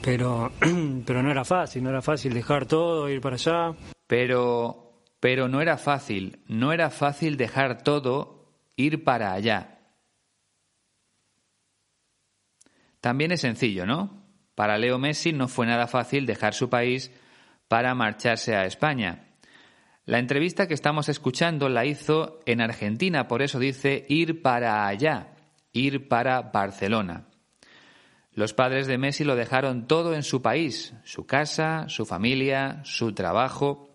Pero, 0.03 0.53
pero 1.07 1.23
no 1.23 1.31
era 1.31 1.45
fácil, 1.45 1.83
no 1.83 1.91
era 1.91 2.01
fácil 2.01 2.33
dejar 2.33 2.67
todo, 2.67 3.09
ir 3.11 3.21
para 3.21 3.37
allá. 3.37 3.75
Pero, 4.07 5.05
pero 5.21 5.49
no 5.49 5.61
era 5.61 5.77
fácil, 5.77 6.39
no 6.47 6.73
era 6.73 6.89
fácil 6.89 7.37
dejar 7.37 7.83
todo, 7.83 8.47
ir 8.77 9.05
para 9.05 9.33
allá. 9.33 9.79
También 13.01 13.33
es 13.33 13.43
sencillo, 13.43 13.87
¿no? 13.87 14.25
Para 14.55 14.79
Leo 14.79 14.99
Messi 14.99 15.33
no 15.33 15.49
fue 15.49 15.67
nada 15.67 15.87
fácil 15.87 16.27
dejar 16.27 16.55
su 16.55 16.69
país 16.71 17.11
para 17.71 17.95
marcharse 17.95 18.57
a 18.57 18.67
España. 18.67 19.29
La 20.05 20.19
entrevista 20.19 20.67
que 20.67 20.75
estamos 20.75 21.09
escuchando 21.09 21.69
la 21.69 21.87
hizo 21.87 22.41
en 22.45 22.61
Argentina, 22.61 23.29
por 23.29 23.41
eso 23.41 23.61
dice 23.61 24.05
ir 24.09 24.43
para 24.43 24.89
allá, 24.89 25.37
ir 25.73 26.09
para 26.09 26.43
Barcelona. 26.43 27.29
Los 28.33 28.53
padres 28.53 28.89
de 28.89 28.99
Messi 28.99 29.23
lo 29.23 29.37
dejaron 29.37 29.87
todo 29.87 30.15
en 30.15 30.25
su 30.25 30.43
país, 30.43 30.95
su 31.05 31.27
casa, 31.27 31.89
su 31.89 32.05
familia, 32.05 32.81
su 32.83 33.13
trabajo, 33.13 33.95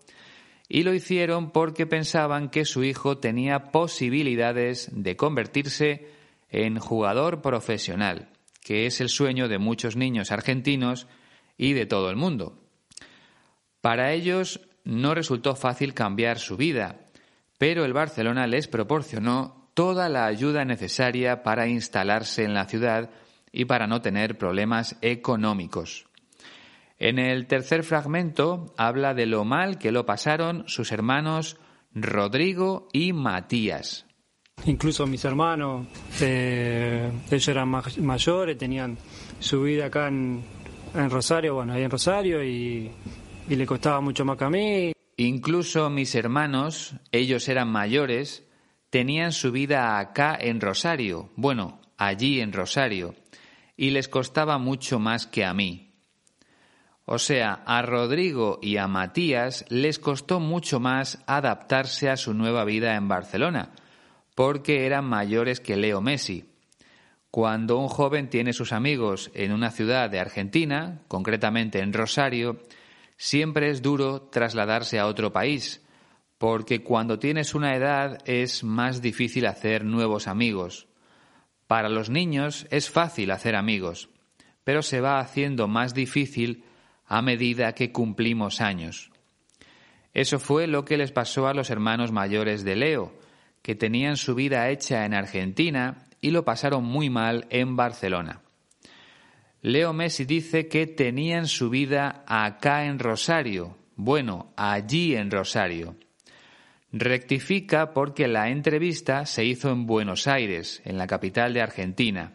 y 0.68 0.82
lo 0.82 0.94
hicieron 0.94 1.50
porque 1.50 1.86
pensaban 1.86 2.48
que 2.48 2.64
su 2.64 2.82
hijo 2.82 3.18
tenía 3.18 3.70
posibilidades 3.70 4.88
de 4.92 5.16
convertirse 5.16 6.08
en 6.48 6.78
jugador 6.78 7.42
profesional 7.42 8.30
que 8.66 8.86
es 8.86 9.00
el 9.00 9.10
sueño 9.10 9.46
de 9.46 9.58
muchos 9.58 9.94
niños 9.94 10.32
argentinos 10.32 11.06
y 11.56 11.74
de 11.74 11.86
todo 11.86 12.10
el 12.10 12.16
mundo. 12.16 12.65
Para 13.80 14.12
ellos 14.12 14.60
no 14.84 15.14
resultó 15.14 15.54
fácil 15.54 15.94
cambiar 15.94 16.38
su 16.38 16.56
vida, 16.56 17.00
pero 17.58 17.84
el 17.84 17.92
Barcelona 17.92 18.46
les 18.46 18.68
proporcionó 18.68 19.70
toda 19.74 20.08
la 20.08 20.26
ayuda 20.26 20.64
necesaria 20.64 21.42
para 21.42 21.68
instalarse 21.68 22.44
en 22.44 22.54
la 22.54 22.64
ciudad 22.66 23.10
y 23.52 23.64
para 23.66 23.86
no 23.86 24.00
tener 24.00 24.38
problemas 24.38 24.96
económicos. 25.02 26.06
En 26.98 27.18
el 27.18 27.46
tercer 27.46 27.82
fragmento 27.82 28.74
habla 28.78 29.12
de 29.12 29.26
lo 29.26 29.44
mal 29.44 29.78
que 29.78 29.92
lo 29.92 30.06
pasaron 30.06 30.64
sus 30.66 30.92
hermanos 30.92 31.58
Rodrigo 31.94 32.88
y 32.92 33.12
Matías. 33.12 34.06
Incluso 34.64 35.06
mis 35.06 35.24
hermanos, 35.24 35.86
eh, 36.20 37.10
ellos 37.30 37.48
eran 37.48 37.68
mayores, 38.00 38.56
tenían 38.56 38.96
su 39.38 39.62
vida 39.62 39.86
acá 39.86 40.08
en, 40.08 40.42
Rosario, 41.10 41.54
bueno, 41.54 41.74
ahí 41.74 41.82
en 41.82 41.90
Rosario, 41.90 42.42
y, 42.42 42.90
y 43.48 43.56
le 43.56 43.66
costaba 43.66 44.00
mucho 44.00 44.24
más 44.24 44.36
que 44.36 44.44
a 44.44 44.50
mí. 44.50 44.92
Incluso 45.16 45.88
mis 45.88 46.14
hermanos, 46.14 46.94
ellos 47.12 47.48
eran 47.48 47.68
mayores, 47.68 48.46
tenían 48.90 49.32
su 49.32 49.52
vida 49.52 49.98
acá 49.98 50.36
en 50.38 50.60
Rosario, 50.60 51.30
bueno, 51.36 51.80
allí 51.96 52.40
en 52.40 52.52
Rosario, 52.52 53.14
y 53.76 53.90
les 53.90 54.08
costaba 54.08 54.58
mucho 54.58 54.98
más 54.98 55.26
que 55.26 55.44
a 55.44 55.54
mí. 55.54 55.94
O 57.04 57.18
sea, 57.18 57.62
a 57.66 57.82
Rodrigo 57.82 58.58
y 58.60 58.78
a 58.78 58.88
Matías 58.88 59.64
les 59.68 59.98
costó 59.98 60.40
mucho 60.40 60.80
más 60.80 61.22
adaptarse 61.26 62.10
a 62.10 62.16
su 62.16 62.34
nueva 62.34 62.64
vida 62.64 62.96
en 62.96 63.06
Barcelona, 63.06 63.70
porque 64.34 64.86
eran 64.86 65.04
mayores 65.04 65.60
que 65.60 65.76
Leo 65.76 66.00
Messi. 66.00 66.52
Cuando 67.30 67.78
un 67.78 67.88
joven 67.88 68.28
tiene 68.28 68.52
sus 68.52 68.72
amigos 68.72 69.30
en 69.34 69.52
una 69.52 69.70
ciudad 69.70 70.10
de 70.10 70.18
Argentina, 70.18 71.02
concretamente 71.06 71.80
en 71.80 71.92
Rosario, 71.92 72.60
siempre 73.16 73.70
es 73.70 73.82
duro 73.82 74.22
trasladarse 74.22 74.98
a 74.98 75.06
otro 75.06 75.32
país, 75.32 75.82
porque 76.38 76.82
cuando 76.82 77.18
tienes 77.18 77.54
una 77.54 77.74
edad 77.74 78.18
es 78.26 78.62
más 78.62 79.00
difícil 79.00 79.46
hacer 79.46 79.84
nuevos 79.84 80.28
amigos. 80.28 80.86
Para 81.66 81.88
los 81.88 82.10
niños 82.10 82.66
es 82.70 82.90
fácil 82.90 83.30
hacer 83.30 83.56
amigos, 83.56 84.08
pero 84.64 84.82
se 84.82 85.00
va 85.00 85.18
haciendo 85.18 85.66
más 85.68 85.94
difícil 85.94 86.64
a 87.06 87.22
medida 87.22 87.72
que 87.72 87.92
cumplimos 87.92 88.60
años. 88.60 89.10
Eso 90.12 90.38
fue 90.38 90.66
lo 90.66 90.84
que 90.84 90.96
les 90.96 91.12
pasó 91.12 91.46
a 91.46 91.54
los 91.54 91.70
hermanos 91.70 92.12
mayores 92.12 92.64
de 92.64 92.76
Leo, 92.76 93.14
que 93.62 93.74
tenían 93.74 94.16
su 94.16 94.34
vida 94.34 94.70
hecha 94.70 95.04
en 95.04 95.14
Argentina 95.14 96.06
y 96.20 96.30
lo 96.30 96.44
pasaron 96.44 96.84
muy 96.84 97.10
mal 97.10 97.46
en 97.50 97.76
Barcelona. 97.76 98.40
Leo 99.66 99.92
Messi 99.92 100.24
dice 100.24 100.68
que 100.68 100.86
tenían 100.86 101.48
su 101.48 101.70
vida 101.70 102.22
acá 102.28 102.86
en 102.86 103.00
Rosario, 103.00 103.76
bueno, 103.96 104.52
allí 104.56 105.16
en 105.16 105.28
Rosario. 105.28 105.96
Rectifica 106.92 107.92
porque 107.92 108.28
la 108.28 108.48
entrevista 108.48 109.26
se 109.26 109.44
hizo 109.44 109.72
en 109.72 109.84
Buenos 109.84 110.28
Aires, 110.28 110.80
en 110.84 110.96
la 110.98 111.08
capital 111.08 111.52
de 111.52 111.62
Argentina. 111.62 112.34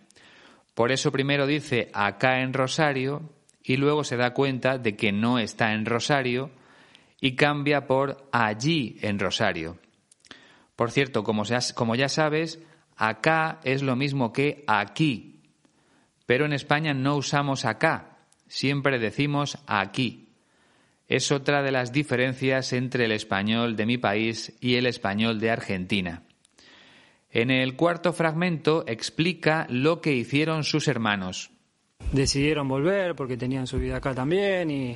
Por 0.73 0.91
eso 0.91 1.09
primero 1.13 1.47
dice 1.47 1.89
acá 1.93 2.41
en 2.41 2.51
Rosario 2.51 3.21
y 3.63 3.77
luego 3.77 4.03
se 4.03 4.17
da 4.17 4.33
cuenta 4.33 4.77
de 4.77 4.97
que 4.97 5.13
no 5.13 5.39
está 5.39 5.71
en 5.71 5.85
Rosario 5.85 6.51
y 7.21 7.37
cambia 7.37 7.87
por 7.87 8.27
allí 8.33 8.97
en 8.99 9.19
Rosario. 9.19 9.77
Por 10.75 10.91
cierto, 10.91 11.23
como, 11.23 11.45
ya 11.45 12.09
sabes, 12.09 12.59
acá 12.97 13.61
es 13.63 13.83
lo 13.83 13.95
mismo 13.95 14.33
que 14.33 14.65
aquí, 14.67 15.40
pero 16.31 16.45
en 16.45 16.53
España 16.53 16.93
no 16.93 17.17
usamos 17.17 17.65
acá, 17.65 18.15
siempre 18.47 18.99
decimos 18.99 19.57
aquí. 19.67 20.29
Es 21.09 21.29
otra 21.29 21.61
de 21.61 21.73
las 21.73 21.91
diferencias 21.91 22.71
entre 22.71 23.03
el 23.03 23.11
español 23.11 23.75
de 23.75 23.85
mi 23.85 23.97
país 23.97 24.55
y 24.61 24.75
el 24.75 24.85
español 24.85 25.41
de 25.41 25.51
Argentina. 25.51 26.23
En 27.31 27.51
el 27.51 27.75
cuarto 27.75 28.13
fragmento 28.13 28.85
explica 28.87 29.67
lo 29.69 29.99
que 29.99 30.13
hicieron 30.13 30.63
sus 30.63 30.87
hermanos. 30.87 31.51
Decidieron 32.13 32.69
volver 32.69 33.13
porque 33.13 33.35
tenían 33.35 33.67
su 33.67 33.77
vida 33.77 33.97
acá 33.97 34.15
también 34.15 34.71
y, 34.71 34.95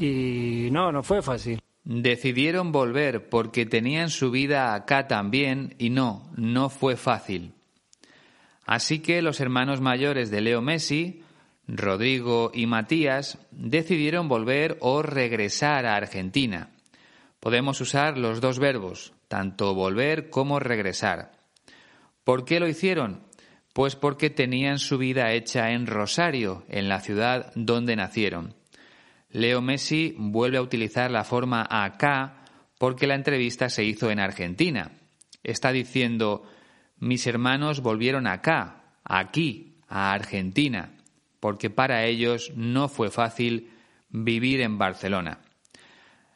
y 0.00 0.68
no, 0.72 0.90
no 0.90 1.04
fue 1.04 1.22
fácil. 1.22 1.60
Decidieron 1.84 2.72
volver 2.72 3.28
porque 3.28 3.66
tenían 3.66 4.10
su 4.10 4.32
vida 4.32 4.74
acá 4.74 5.06
también 5.06 5.76
y 5.78 5.90
no, 5.90 6.28
no 6.34 6.70
fue 6.70 6.96
fácil. 6.96 7.54
Así 8.64 9.00
que 9.00 9.22
los 9.22 9.40
hermanos 9.40 9.80
mayores 9.80 10.30
de 10.30 10.40
Leo 10.40 10.62
Messi, 10.62 11.22
Rodrigo 11.66 12.50
y 12.54 12.66
Matías, 12.66 13.38
decidieron 13.50 14.28
volver 14.28 14.76
o 14.80 15.02
regresar 15.02 15.86
a 15.86 15.96
Argentina. 15.96 16.70
Podemos 17.40 17.80
usar 17.80 18.18
los 18.18 18.40
dos 18.40 18.58
verbos, 18.58 19.14
tanto 19.28 19.74
volver 19.74 20.30
como 20.30 20.60
regresar. 20.60 21.32
¿Por 22.24 22.44
qué 22.44 22.60
lo 22.60 22.68
hicieron? 22.68 23.24
Pues 23.72 23.96
porque 23.96 24.30
tenían 24.30 24.78
su 24.78 24.98
vida 24.98 25.32
hecha 25.32 25.70
en 25.70 25.86
Rosario, 25.86 26.64
en 26.68 26.88
la 26.88 27.00
ciudad 27.00 27.50
donde 27.54 27.96
nacieron. 27.96 28.54
Leo 29.30 29.62
Messi 29.62 30.14
vuelve 30.18 30.58
a 30.58 30.62
utilizar 30.62 31.10
la 31.10 31.24
forma 31.24 31.66
acá 31.68 32.44
porque 32.78 33.06
la 33.06 33.14
entrevista 33.14 33.68
se 33.70 33.82
hizo 33.82 34.10
en 34.10 34.20
Argentina. 34.20 34.92
Está 35.42 35.72
diciendo, 35.72 36.44
mis 37.02 37.26
hermanos 37.26 37.80
volvieron 37.80 38.28
acá, 38.28 38.84
aquí, 39.02 39.74
a 39.88 40.12
Argentina, 40.12 40.94
porque 41.40 41.68
para 41.68 42.04
ellos 42.06 42.52
no 42.54 42.88
fue 42.88 43.10
fácil 43.10 43.70
vivir 44.10 44.60
en 44.60 44.78
Barcelona. 44.78 45.40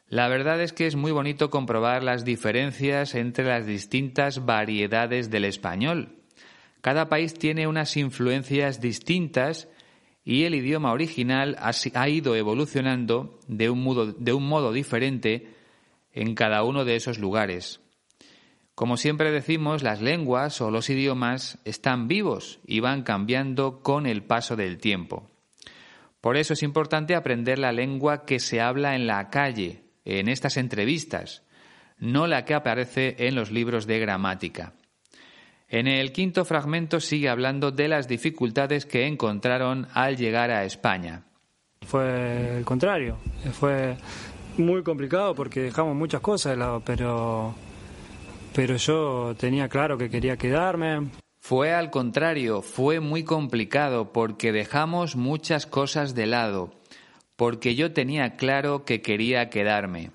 La 0.09 0.27
verdad 0.27 0.61
es 0.61 0.73
que 0.73 0.85
es 0.85 0.97
muy 0.97 1.13
bonito 1.13 1.49
comprobar 1.49 2.03
las 2.03 2.25
diferencias 2.25 3.15
entre 3.15 3.45
las 3.45 3.65
distintas 3.65 4.45
variedades 4.45 5.29
del 5.29 5.45
español. 5.45 6.17
Cada 6.81 7.07
país 7.07 7.33
tiene 7.33 7.65
unas 7.65 7.95
influencias 7.95 8.81
distintas 8.81 9.69
y 10.25 10.43
el 10.43 10.53
idioma 10.53 10.91
original 10.91 11.57
ha 11.61 12.09
ido 12.09 12.35
evolucionando 12.35 13.39
de 13.47 13.69
un, 13.69 13.81
modo, 13.83 14.73
diferente 14.73 15.47
en 16.11 16.35
cada 16.35 16.63
uno 16.63 16.83
de 16.83 16.97
esos 16.97 17.19
lugares. 17.19 17.79
Como 18.77 18.95
siempre 18.95 19.31
decimos, 19.31 19.81
las 19.81 20.01
lenguas 20.01 20.61
o 20.61 20.69
los 20.69 20.91
idiomas 20.91 21.57
están 21.65 22.07
vivos 22.07 22.59
y 22.63 22.79
van 22.79 23.01
cambiando 23.01 23.79
con 23.81 24.05
el 24.05 24.21
paso 24.21 24.55
del 24.55 24.77
tiempo. 24.77 25.31
Por 26.21 26.37
eso 26.37 26.53
es 26.53 26.61
importante 26.61 27.15
aprender 27.15 27.57
la 27.57 27.71
lengua 27.71 28.23
que 28.23 28.37
se 28.39 28.61
habla 28.61 28.93
en 28.93 29.07
la 29.07 29.31
calle, 29.31 29.81
en 30.05 30.29
estas 30.29 30.57
entrevistas, 30.57 31.41
no 31.97 32.27
la 32.27 32.45
que 32.45 32.53
aparece 32.53 33.15
en 33.17 33.33
los 33.33 33.49
libros 33.49 33.87
de 33.87 33.97
gramática. 33.97 34.73
En 35.69 35.87
el 35.87 36.11
quinto 36.11 36.45
fragmento 36.45 36.99
sigue 36.99 37.29
hablando 37.29 37.71
de 37.71 37.87
las 37.87 38.07
dificultades 38.07 38.85
que 38.85 39.07
encontraron 39.07 39.87
al 39.95 40.17
llegar 40.17 40.51
a 40.51 40.65
España. 40.65 41.23
Fue 41.81 42.59
el 42.59 42.63
contrario, 42.63 43.17
fue 43.53 43.97
muy 44.59 44.83
complicado 44.83 45.33
porque 45.33 45.61
dejamos 45.61 45.95
muchas 45.95 46.21
cosas 46.21 46.51
de 46.51 46.57
lado, 46.57 46.83
pero, 46.85 47.55
pero 48.57 48.75
yo 48.77 49.35
tenía 49.37 49.69
claro 49.69 49.99
que 49.99 50.09
quería 50.09 50.35
quedarme. 50.35 51.11
Fue 51.37 51.75
al 51.75 51.91
contrario, 51.91 52.63
fue 52.63 52.99
muy 52.99 53.23
complicado 53.23 54.11
porque 54.11 54.51
dejamos 54.51 55.15
muchas 55.15 55.67
cosas 55.67 56.15
de 56.15 56.25
lado, 56.25 56.73
porque 57.35 57.75
yo 57.75 57.93
tenía 57.93 58.35
claro 58.35 58.83
que 58.83 59.03
quería 59.03 59.51
quedarme. 59.51 60.09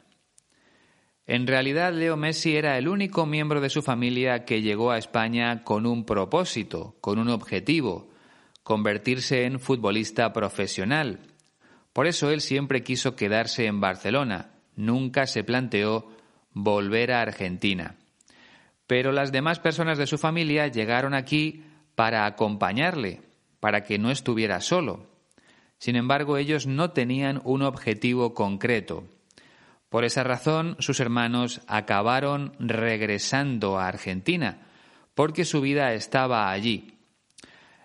En 1.24 1.46
realidad, 1.46 1.92
Leo 1.92 2.16
Messi 2.16 2.56
era 2.56 2.78
el 2.78 2.88
único 2.88 3.26
miembro 3.26 3.60
de 3.60 3.70
su 3.70 3.80
familia 3.80 4.44
que 4.44 4.60
llegó 4.60 4.90
a 4.90 4.98
España 4.98 5.62
con 5.62 5.86
un 5.86 6.04
propósito, 6.04 6.96
con 7.00 7.20
un 7.20 7.28
objetivo, 7.28 8.10
convertirse 8.64 9.44
en 9.44 9.60
futbolista 9.60 10.32
profesional. 10.32 11.20
Por 11.92 12.08
eso 12.08 12.28
él 12.32 12.40
siempre 12.40 12.82
quiso 12.82 13.14
quedarse 13.14 13.66
en 13.66 13.80
Barcelona, 13.80 14.50
nunca 14.74 15.28
se 15.28 15.44
planteó 15.44 16.08
volver 16.54 17.12
a 17.12 17.22
Argentina. 17.22 17.98
Pero 18.92 19.10
las 19.10 19.32
demás 19.32 19.58
personas 19.58 19.96
de 19.96 20.06
su 20.06 20.18
familia 20.18 20.66
llegaron 20.66 21.14
aquí 21.14 21.64
para 21.94 22.26
acompañarle, 22.26 23.22
para 23.58 23.84
que 23.84 23.98
no 23.98 24.10
estuviera 24.10 24.60
solo. 24.60 25.06
Sin 25.78 25.96
embargo, 25.96 26.36
ellos 26.36 26.66
no 26.66 26.90
tenían 26.90 27.40
un 27.44 27.62
objetivo 27.62 28.34
concreto. 28.34 29.04
Por 29.88 30.04
esa 30.04 30.24
razón, 30.24 30.76
sus 30.78 31.00
hermanos 31.00 31.62
acabaron 31.68 32.52
regresando 32.58 33.78
a 33.78 33.88
Argentina, 33.88 34.58
porque 35.14 35.46
su 35.46 35.62
vida 35.62 35.94
estaba 35.94 36.50
allí. 36.50 36.98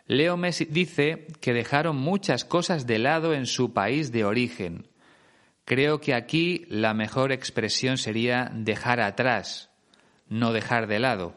Leo 0.08 0.36
Messi 0.36 0.66
dice 0.66 1.28
que 1.40 1.54
dejaron 1.54 1.96
muchas 1.96 2.44
cosas 2.44 2.86
de 2.86 3.00
lado 3.00 3.34
en 3.34 3.46
su 3.46 3.72
país 3.72 4.12
de 4.12 4.26
origen. 4.26 4.90
Creo 5.64 6.02
que 6.02 6.14
aquí 6.14 6.66
la 6.68 6.94
mejor 6.94 7.32
expresión 7.32 7.98
sería 7.98 8.52
dejar 8.54 9.00
atrás, 9.00 9.67
no 10.30 10.54
dejar 10.54 10.88
de 10.88 11.00
lado. 11.00 11.36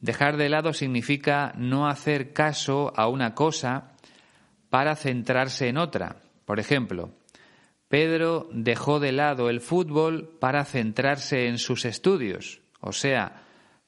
Dejar 0.00 0.36
de 0.36 0.48
lado 0.48 0.72
significa 0.72 1.52
no 1.56 1.88
hacer 1.88 2.32
caso 2.32 2.92
a 2.96 3.08
una 3.08 3.34
cosa 3.34 3.92
para 4.68 4.94
centrarse 4.96 5.68
en 5.68 5.78
otra. 5.78 6.16
Por 6.44 6.60
ejemplo, 6.60 7.10
Pedro 7.88 8.48
dejó 8.52 9.00
de 9.00 9.12
lado 9.12 9.48
el 9.48 9.60
fútbol 9.60 10.36
para 10.40 10.64
centrarse 10.64 11.46
en 11.46 11.58
sus 11.58 11.84
estudios. 11.84 12.60
O 12.80 12.92
sea, 12.92 13.42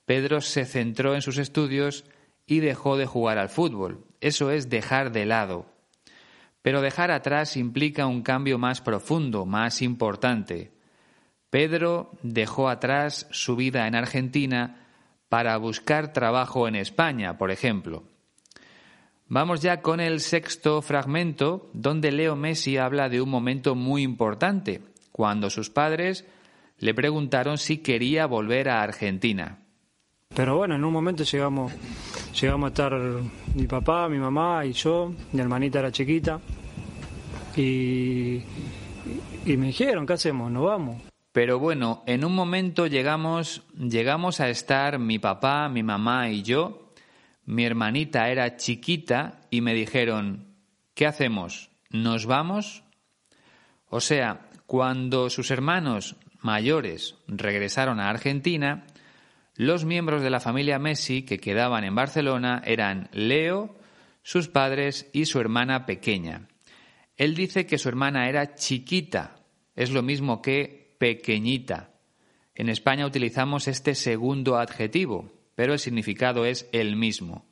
Pedro 0.06 0.40
se 0.40 0.64
centró 0.64 1.14
en 1.14 1.22
sus 1.22 1.38
estudios 1.38 2.04
y 2.46 2.60
dejó 2.60 2.96
de 2.96 3.06
jugar 3.06 3.38
al 3.38 3.50
fútbol. 3.50 4.04
Eso 4.20 4.50
es 4.50 4.70
dejar 4.70 5.12
de 5.12 5.26
lado. 5.26 5.66
Pero 6.62 6.80
dejar 6.80 7.10
atrás 7.10 7.56
implica 7.56 8.06
un 8.06 8.22
cambio 8.22 8.58
más 8.58 8.80
profundo, 8.80 9.44
más 9.46 9.82
importante. 9.82 10.72
Pedro 11.50 12.10
dejó 12.22 12.68
atrás 12.68 13.26
su 13.30 13.56
vida 13.56 13.86
en 13.86 13.94
Argentina 13.94 14.86
para 15.28 15.56
buscar 15.56 16.12
trabajo 16.12 16.68
en 16.68 16.74
España, 16.74 17.38
por 17.38 17.50
ejemplo. 17.50 18.04
Vamos 19.26 19.60
ya 19.60 19.82
con 19.82 20.00
el 20.00 20.20
sexto 20.20 20.80
fragmento, 20.80 21.70
donde 21.74 22.12
Leo 22.12 22.34
Messi 22.34 22.78
habla 22.78 23.08
de 23.08 23.20
un 23.20 23.28
momento 23.28 23.74
muy 23.74 24.02
importante, 24.02 24.82
cuando 25.12 25.50
sus 25.50 25.68
padres 25.68 26.24
le 26.78 26.94
preguntaron 26.94 27.58
si 27.58 27.78
quería 27.78 28.26
volver 28.26 28.70
a 28.70 28.82
Argentina. 28.82 29.58
Pero 30.34 30.56
bueno, 30.56 30.76
en 30.76 30.84
un 30.84 30.92
momento 30.92 31.24
llegamos, 31.24 31.72
llegamos 32.40 32.68
a 32.68 32.68
estar 32.68 32.92
mi 33.54 33.66
papá, 33.66 34.08
mi 34.08 34.18
mamá 34.18 34.64
y 34.64 34.72
yo, 34.72 35.12
mi 35.32 35.40
hermanita 35.40 35.80
era 35.80 35.92
chiquita, 35.92 36.40
y, 37.56 38.40
y 39.44 39.56
me 39.56 39.66
dijeron, 39.66 40.06
¿qué 40.06 40.12
hacemos? 40.14 40.50
¿Nos 40.50 40.64
vamos? 40.64 41.07
Pero 41.38 41.60
bueno, 41.60 42.02
en 42.08 42.24
un 42.24 42.34
momento 42.34 42.88
llegamos, 42.88 43.62
llegamos 43.78 44.40
a 44.40 44.48
estar 44.48 44.98
mi 44.98 45.20
papá, 45.20 45.68
mi 45.68 45.84
mamá 45.84 46.30
y 46.30 46.42
yo, 46.42 46.92
mi 47.44 47.64
hermanita 47.64 48.28
era 48.28 48.56
chiquita 48.56 49.42
y 49.48 49.60
me 49.60 49.72
dijeron, 49.72 50.56
¿qué 50.94 51.06
hacemos? 51.06 51.70
¿Nos 51.90 52.26
vamos? 52.26 52.82
O 53.86 54.00
sea, 54.00 54.48
cuando 54.66 55.30
sus 55.30 55.52
hermanos 55.52 56.16
mayores 56.40 57.14
regresaron 57.28 58.00
a 58.00 58.10
Argentina, 58.10 58.84
los 59.54 59.84
miembros 59.84 60.22
de 60.22 60.30
la 60.30 60.40
familia 60.40 60.80
Messi 60.80 61.22
que 61.22 61.38
quedaban 61.38 61.84
en 61.84 61.94
Barcelona 61.94 62.62
eran 62.64 63.10
Leo, 63.12 63.76
sus 64.24 64.48
padres 64.48 65.08
y 65.12 65.26
su 65.26 65.38
hermana 65.38 65.86
pequeña. 65.86 66.48
Él 67.16 67.36
dice 67.36 67.64
que 67.64 67.78
su 67.78 67.88
hermana 67.88 68.28
era 68.28 68.56
chiquita, 68.56 69.36
es 69.76 69.92
lo 69.92 70.02
mismo 70.02 70.42
que 70.42 70.87
pequeñita. 70.98 71.90
En 72.54 72.68
España 72.68 73.06
utilizamos 73.06 73.68
este 73.68 73.94
segundo 73.94 74.56
adjetivo, 74.56 75.30
pero 75.54 75.72
el 75.72 75.78
significado 75.78 76.44
es 76.44 76.68
el 76.72 76.96
mismo. 76.96 77.46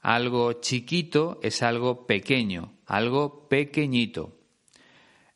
Algo 0.00 0.54
chiquito 0.54 1.40
es 1.42 1.62
algo 1.62 2.06
pequeño, 2.06 2.74
algo 2.86 3.48
pequeñito. 3.48 4.38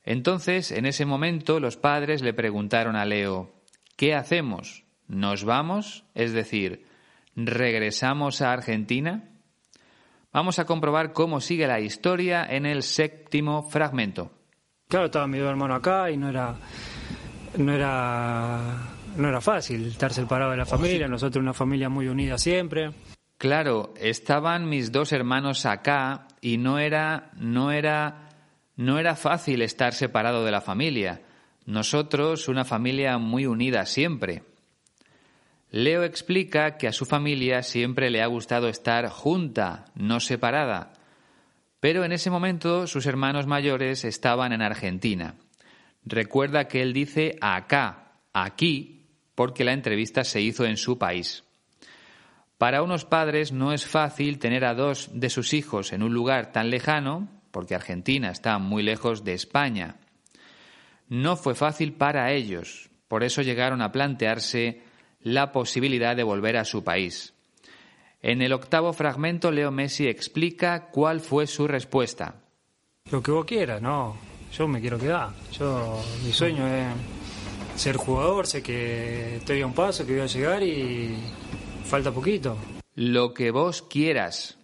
Entonces, 0.04 0.70
en 0.70 0.86
ese 0.86 1.06
momento, 1.06 1.60
los 1.60 1.76
padres 1.76 2.22
le 2.22 2.34
preguntaron 2.34 2.96
a 2.96 3.04
Leo, 3.04 3.52
¿qué 3.96 4.14
hacemos? 4.14 4.84
¿Nos 5.08 5.44
vamos? 5.44 6.04
Es 6.14 6.32
decir, 6.32 6.86
¿regresamos 7.34 8.42
a 8.42 8.52
Argentina? 8.52 9.28
Vamos 10.32 10.58
a 10.58 10.64
comprobar 10.64 11.12
cómo 11.12 11.40
sigue 11.40 11.66
la 11.66 11.80
historia 11.80 12.46
en 12.48 12.64
el 12.64 12.82
séptimo 12.82 13.62
fragmento. 13.62 14.30
Claro, 14.88 15.06
estaba 15.06 15.26
mi 15.26 15.38
hermano 15.38 15.74
acá 15.74 16.10
y 16.10 16.16
no 16.16 16.28
era, 16.28 16.56
no 17.56 17.72
era 17.72 18.90
no 19.16 19.28
era 19.28 19.40
fácil 19.40 19.86
estar 19.86 20.12
separado 20.12 20.52
de 20.52 20.56
la 20.56 20.66
familia, 20.66 21.08
nosotros 21.08 21.42
una 21.42 21.52
familia 21.52 21.88
muy 21.88 22.08
unida 22.08 22.38
siempre. 22.38 22.92
Claro, 23.38 23.94
estaban 23.96 24.68
mis 24.68 24.92
dos 24.92 25.12
hermanos 25.12 25.66
acá 25.66 26.28
y 26.40 26.58
no 26.58 26.78
era 26.78 27.30
no 27.36 27.72
era 27.72 28.28
no 28.76 28.98
era 28.98 29.16
fácil 29.16 29.62
estar 29.62 29.94
separado 29.94 30.44
de 30.44 30.50
la 30.50 30.60
familia. 30.60 31.22
Nosotros 31.66 32.48
una 32.48 32.64
familia 32.64 33.18
muy 33.18 33.46
unida 33.46 33.86
siempre. 33.86 34.42
Leo 35.70 36.02
explica 36.02 36.76
que 36.76 36.88
a 36.88 36.92
su 36.92 37.06
familia 37.06 37.62
siempre 37.62 38.10
le 38.10 38.22
ha 38.22 38.26
gustado 38.26 38.68
estar 38.68 39.08
junta, 39.08 39.84
no 39.94 40.18
separada. 40.18 40.92
Pero 41.78 42.04
en 42.04 42.12
ese 42.12 42.30
momento 42.30 42.86
sus 42.86 43.06
hermanos 43.06 43.46
mayores 43.46 44.04
estaban 44.04 44.52
en 44.52 44.62
Argentina. 44.62 45.36
Recuerda 46.04 46.68
que 46.68 46.82
él 46.82 46.92
dice 46.92 47.36
acá, 47.40 48.12
aquí, 48.32 49.06
porque 49.34 49.64
la 49.64 49.72
entrevista 49.72 50.24
se 50.24 50.40
hizo 50.40 50.64
en 50.64 50.76
su 50.76 50.98
país. 50.98 51.44
Para 52.58 52.82
unos 52.82 53.04
padres 53.04 53.52
no 53.52 53.72
es 53.72 53.86
fácil 53.86 54.38
tener 54.38 54.64
a 54.64 54.74
dos 54.74 55.08
de 55.14 55.30
sus 55.30 55.54
hijos 55.54 55.92
en 55.92 56.02
un 56.02 56.12
lugar 56.12 56.52
tan 56.52 56.68
lejano, 56.68 57.28
porque 57.50 57.74
Argentina 57.74 58.30
está 58.30 58.58
muy 58.58 58.82
lejos 58.82 59.24
de 59.24 59.32
España. 59.32 59.96
No 61.08 61.36
fue 61.36 61.54
fácil 61.54 61.94
para 61.94 62.32
ellos, 62.32 62.90
por 63.08 63.24
eso 63.24 63.42
llegaron 63.42 63.82
a 63.82 63.92
plantearse 63.92 64.82
la 65.22 65.52
posibilidad 65.52 66.14
de 66.14 66.22
volver 66.22 66.56
a 66.56 66.64
su 66.64 66.84
país. 66.84 67.34
En 68.22 68.42
el 68.42 68.52
octavo 68.52 68.92
fragmento, 68.92 69.50
Leo 69.50 69.70
Messi 69.70 70.06
explica 70.06 70.90
cuál 70.90 71.20
fue 71.20 71.46
su 71.46 71.66
respuesta. 71.66 72.34
Lo 73.10 73.22
que 73.22 73.30
vos 73.30 73.46
quieras, 73.46 73.80
no. 73.80 74.29
Yo 74.52 74.66
me 74.66 74.80
quiero 74.80 74.98
quedar. 74.98 75.30
Yo, 75.52 76.02
mi 76.24 76.32
sueño 76.32 76.66
es 76.66 76.86
ser 77.76 77.96
jugador, 77.96 78.46
sé 78.46 78.62
que 78.62 79.36
estoy 79.36 79.62
a 79.62 79.66
un 79.66 79.74
paso, 79.74 80.04
que 80.04 80.12
voy 80.12 80.22
a 80.22 80.26
llegar 80.26 80.62
y 80.62 81.16
falta 81.84 82.12
poquito. 82.12 82.56
Lo 82.94 83.32
que 83.32 83.50
vos 83.50 83.82
quieras. 83.82 84.58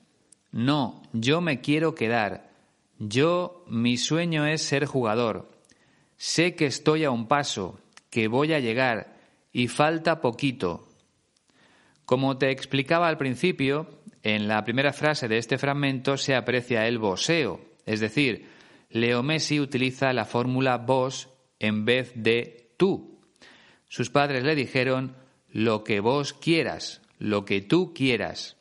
No, 0.51 1.03
yo 1.13 1.41
me 1.41 1.61
quiero 1.61 1.95
quedar. 1.95 2.51
Yo, 2.99 3.65
mi 3.69 3.97
sueño 3.97 4.47
es 4.47 4.63
ser 4.63 4.87
jugador. 4.87 5.51
Sé 6.17 6.55
que 6.55 6.67
estoy 6.67 7.05
a 7.05 7.11
un 7.11 7.29
paso, 7.29 7.79
que 8.11 8.29
voy 8.29 8.53
a 8.55 8.61
llegar 8.61 9.17
y 9.53 9.69
falta 9.69 10.21
poquito. 10.21 10.89
Como 12.05 12.39
te 12.39 12.51
explicaba 12.51 13.09
al 13.09 13.19
principio, 13.19 14.01
en 14.23 14.49
la 14.49 14.65
primera 14.65 14.93
frase 14.93 15.29
de 15.29 15.39
este 15.39 15.59
fragmento 15.59 16.17
se 16.17 16.35
aprecia 16.35 16.87
el 16.87 16.99
voseo, 16.99 17.61
es 17.85 18.01
decir, 18.01 18.56
Leo 18.97 19.23
Messi 19.23 19.61
utiliza 19.61 20.13
la 20.13 20.25
fórmula 20.25 20.79
vos 20.79 21.29
en 21.59 21.85
vez 21.85 22.13
de 22.15 22.73
tú. 22.77 23.21
Sus 23.89 24.11
padres 24.11 24.43
le 24.43 24.55
dijeron 24.55 25.17
lo 25.51 25.85
que 25.85 26.01
vos 26.01 26.33
quieras, 26.33 27.03
lo 27.19 27.45
que 27.45 27.61
tú 27.61 27.93
quieras. 27.95 28.57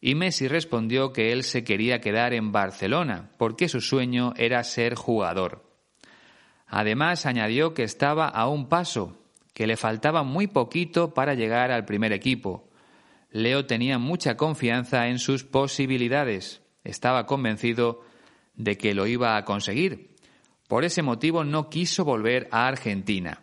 Y 0.00 0.14
Messi 0.14 0.48
respondió 0.48 1.12
que 1.12 1.32
él 1.32 1.42
se 1.42 1.64
quería 1.64 2.00
quedar 2.00 2.32
en 2.34 2.52
Barcelona, 2.52 3.30
porque 3.36 3.68
su 3.68 3.80
sueño 3.80 4.32
era 4.36 4.62
ser 4.64 4.94
jugador. 4.94 5.64
Además 6.66 7.26
añadió 7.26 7.74
que 7.74 7.82
estaba 7.82 8.28
a 8.28 8.48
un 8.48 8.68
paso, 8.68 9.18
que 9.54 9.66
le 9.66 9.76
faltaba 9.76 10.22
muy 10.22 10.46
poquito 10.46 11.14
para 11.14 11.34
llegar 11.34 11.70
al 11.70 11.84
primer 11.84 12.12
equipo. 12.12 12.68
Leo 13.30 13.66
tenía 13.66 13.98
mucha 13.98 14.36
confianza 14.36 15.08
en 15.08 15.18
sus 15.18 15.44
posibilidades. 15.44 16.62
Estaba 16.84 17.26
convencido 17.26 18.02
de 18.54 18.76
que 18.76 18.94
lo 18.94 19.06
iba 19.06 19.36
a 19.36 19.44
conseguir. 19.44 20.16
Por 20.68 20.84
ese 20.84 21.02
motivo 21.02 21.44
no 21.44 21.68
quiso 21.68 22.04
volver 22.04 22.48
a 22.50 22.66
Argentina. 22.66 23.42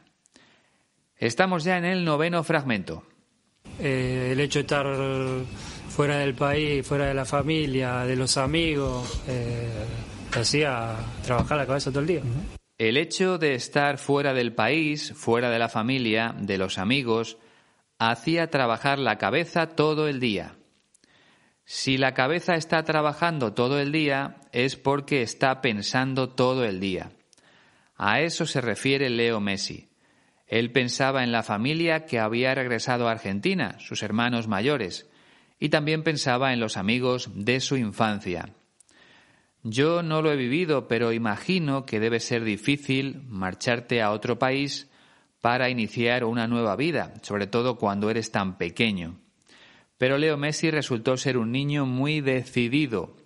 Estamos 1.15 1.63
ya 1.63 1.77
en 1.77 1.85
el 1.85 2.05
noveno 2.05 2.43
fragmento. 2.43 3.03
Eh, 3.79 4.29
el 4.31 4.39
hecho 4.39 4.59
de 4.59 4.61
estar 4.61 4.85
fuera 5.89 6.17
del 6.17 6.33
país, 6.33 6.85
fuera 6.87 7.07
de 7.07 7.13
la 7.13 7.25
familia, 7.25 8.05
de 8.05 8.15
los 8.15 8.37
amigos, 8.37 9.21
eh, 9.27 9.69
te 10.31 10.39
hacía 10.39 10.95
trabajar 11.23 11.57
la 11.57 11.67
cabeza 11.67 11.91
todo 11.91 12.01
el 12.01 12.07
día. 12.07 12.21
El 12.77 12.97
hecho 12.97 13.37
de 13.37 13.55
estar 13.55 13.97
fuera 13.97 14.33
del 14.33 14.53
país, 14.53 15.13
fuera 15.13 15.49
de 15.49 15.59
la 15.59 15.67
familia, 15.67 16.33
de 16.37 16.57
los 16.57 16.77
amigos, 16.77 17.37
hacía 17.97 18.49
trabajar 18.49 18.99
la 18.99 19.17
cabeza 19.17 19.67
todo 19.67 20.07
el 20.07 20.19
día. 20.19 20.58
Si 21.71 21.99
la 21.99 22.15
cabeza 22.15 22.55
está 22.55 22.81
trabajando 22.81 23.53
todo 23.53 23.79
el 23.79 23.91
día 23.91 24.37
es 24.51 24.75
porque 24.75 25.21
está 25.21 25.61
pensando 25.61 26.29
todo 26.29 26.65
el 26.65 26.79
día. 26.79 27.11
A 27.95 28.21
eso 28.21 28.47
se 28.47 28.59
refiere 28.59 29.07
Leo 29.11 29.39
Messi. 29.39 29.87
Él 30.47 30.71
pensaba 30.71 31.23
en 31.23 31.31
la 31.31 31.43
familia 31.43 32.07
que 32.07 32.17
había 32.17 32.55
regresado 32.55 33.07
a 33.07 33.11
Argentina, 33.11 33.75
sus 33.77 34.01
hermanos 34.01 34.47
mayores, 34.47 35.11
y 35.59 35.69
también 35.69 36.01
pensaba 36.01 36.53
en 36.53 36.59
los 36.59 36.75
amigos 36.75 37.29
de 37.35 37.59
su 37.59 37.77
infancia. 37.77 38.49
Yo 39.61 40.01
no 40.01 40.23
lo 40.23 40.31
he 40.31 40.37
vivido, 40.37 40.87
pero 40.87 41.13
imagino 41.13 41.85
que 41.85 41.99
debe 41.99 42.19
ser 42.19 42.43
difícil 42.45 43.21
marcharte 43.27 44.01
a 44.01 44.09
otro 44.09 44.39
país 44.39 44.89
para 45.39 45.69
iniciar 45.69 46.23
una 46.23 46.47
nueva 46.47 46.75
vida, 46.75 47.13
sobre 47.21 47.45
todo 47.45 47.77
cuando 47.77 48.09
eres 48.09 48.31
tan 48.31 48.57
pequeño. 48.57 49.19
Pero 49.99 50.17
Leo 50.17 50.37
Messi 50.37 50.71
resultó 50.71 51.17
ser 51.17 51.37
un 51.37 51.51
niño 51.51 51.85
muy 51.85 52.21
decidido, 52.21 53.17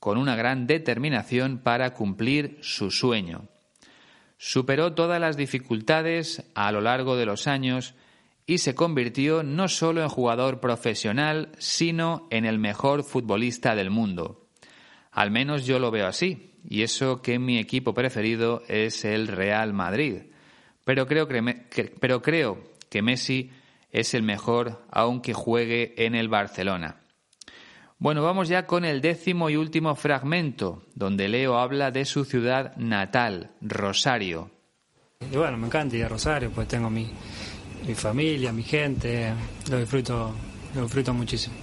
con 0.00 0.18
una 0.18 0.34
gran 0.34 0.66
determinación 0.66 1.58
para 1.58 1.94
cumplir 1.94 2.58
su 2.62 2.90
sueño. 2.90 3.48
Superó 4.36 4.92
todas 4.92 5.20
las 5.20 5.36
dificultades 5.36 6.50
a 6.56 6.72
lo 6.72 6.80
largo 6.80 7.16
de 7.16 7.26
los 7.26 7.46
años 7.46 7.94
y 8.44 8.58
se 8.58 8.74
convirtió 8.74 9.44
no 9.44 9.68
solo 9.68 10.02
en 10.02 10.08
jugador 10.08 10.58
profesional, 10.58 11.52
sino 11.58 12.26
en 12.30 12.44
el 12.44 12.58
mejor 12.58 13.04
futbolista 13.04 13.76
del 13.76 13.90
mundo. 13.90 14.48
Al 15.12 15.30
menos 15.30 15.64
yo 15.64 15.78
lo 15.78 15.92
veo 15.92 16.08
así, 16.08 16.54
y 16.68 16.82
eso 16.82 17.22
que 17.22 17.38
mi 17.38 17.58
equipo 17.58 17.94
preferido 17.94 18.64
es 18.66 19.04
el 19.04 19.28
Real 19.28 19.72
Madrid. 19.72 20.22
Pero 20.84 21.06
creo 21.06 21.28
que, 21.28 21.94
pero 22.00 22.20
creo 22.20 22.58
que 22.88 23.00
Messi 23.00 23.52
es 23.92 24.14
el 24.14 24.22
mejor 24.22 24.82
aunque 24.90 25.34
juegue 25.34 25.94
en 25.96 26.14
el 26.14 26.28
Barcelona. 26.28 26.96
Bueno, 27.98 28.22
vamos 28.22 28.48
ya 28.48 28.66
con 28.66 28.86
el 28.86 29.02
décimo 29.02 29.50
y 29.50 29.56
último 29.56 29.94
fragmento, 29.94 30.84
donde 30.94 31.28
Leo 31.28 31.58
habla 31.58 31.90
de 31.90 32.06
su 32.06 32.24
ciudad 32.24 32.74
natal, 32.76 33.50
Rosario. 33.60 34.50
Y 35.20 35.36
bueno, 35.36 35.58
me 35.58 35.66
encanta 35.66 35.96
ir 35.96 36.04
a 36.04 36.08
Rosario, 36.08 36.50
pues 36.50 36.66
tengo 36.66 36.88
mi, 36.88 37.10
mi 37.86 37.94
familia, 37.94 38.52
mi 38.52 38.62
gente, 38.62 39.34
lo 39.70 39.78
disfruto, 39.78 40.34
lo 40.74 40.82
disfruto 40.82 41.12
muchísimo. 41.12 41.56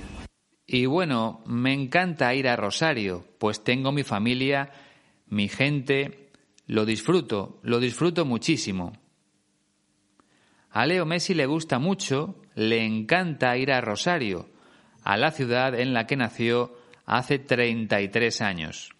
Y 0.67 0.85
bueno, 0.85 1.41
me 1.47 1.73
encanta 1.73 2.35
ir 2.35 2.47
a 2.47 2.55
Rosario, 2.55 3.25
pues 3.39 3.63
tengo 3.63 3.91
mi 3.91 4.03
familia, 4.03 4.69
mi 5.27 5.47
gente, 5.47 6.29
lo 6.67 6.85
disfruto, 6.85 7.59
lo 7.63 7.79
disfruto 7.79 8.25
muchísimo. 8.25 8.93
A 10.71 10.85
Leo 10.85 11.05
Messi 11.05 11.33
le 11.33 11.45
gusta 11.45 11.79
mucho, 11.79 12.35
le 12.55 12.85
encanta 12.85 13.57
ir 13.57 13.71
a 13.71 13.81
Rosario, 13.81 14.49
a 15.03 15.17
la 15.17 15.31
ciudad 15.31 15.79
en 15.79 15.93
la 15.93 16.05
que 16.05 16.17
nació 16.17 16.77
hace 17.05 17.39
33 17.39 18.41
años. 18.41 18.91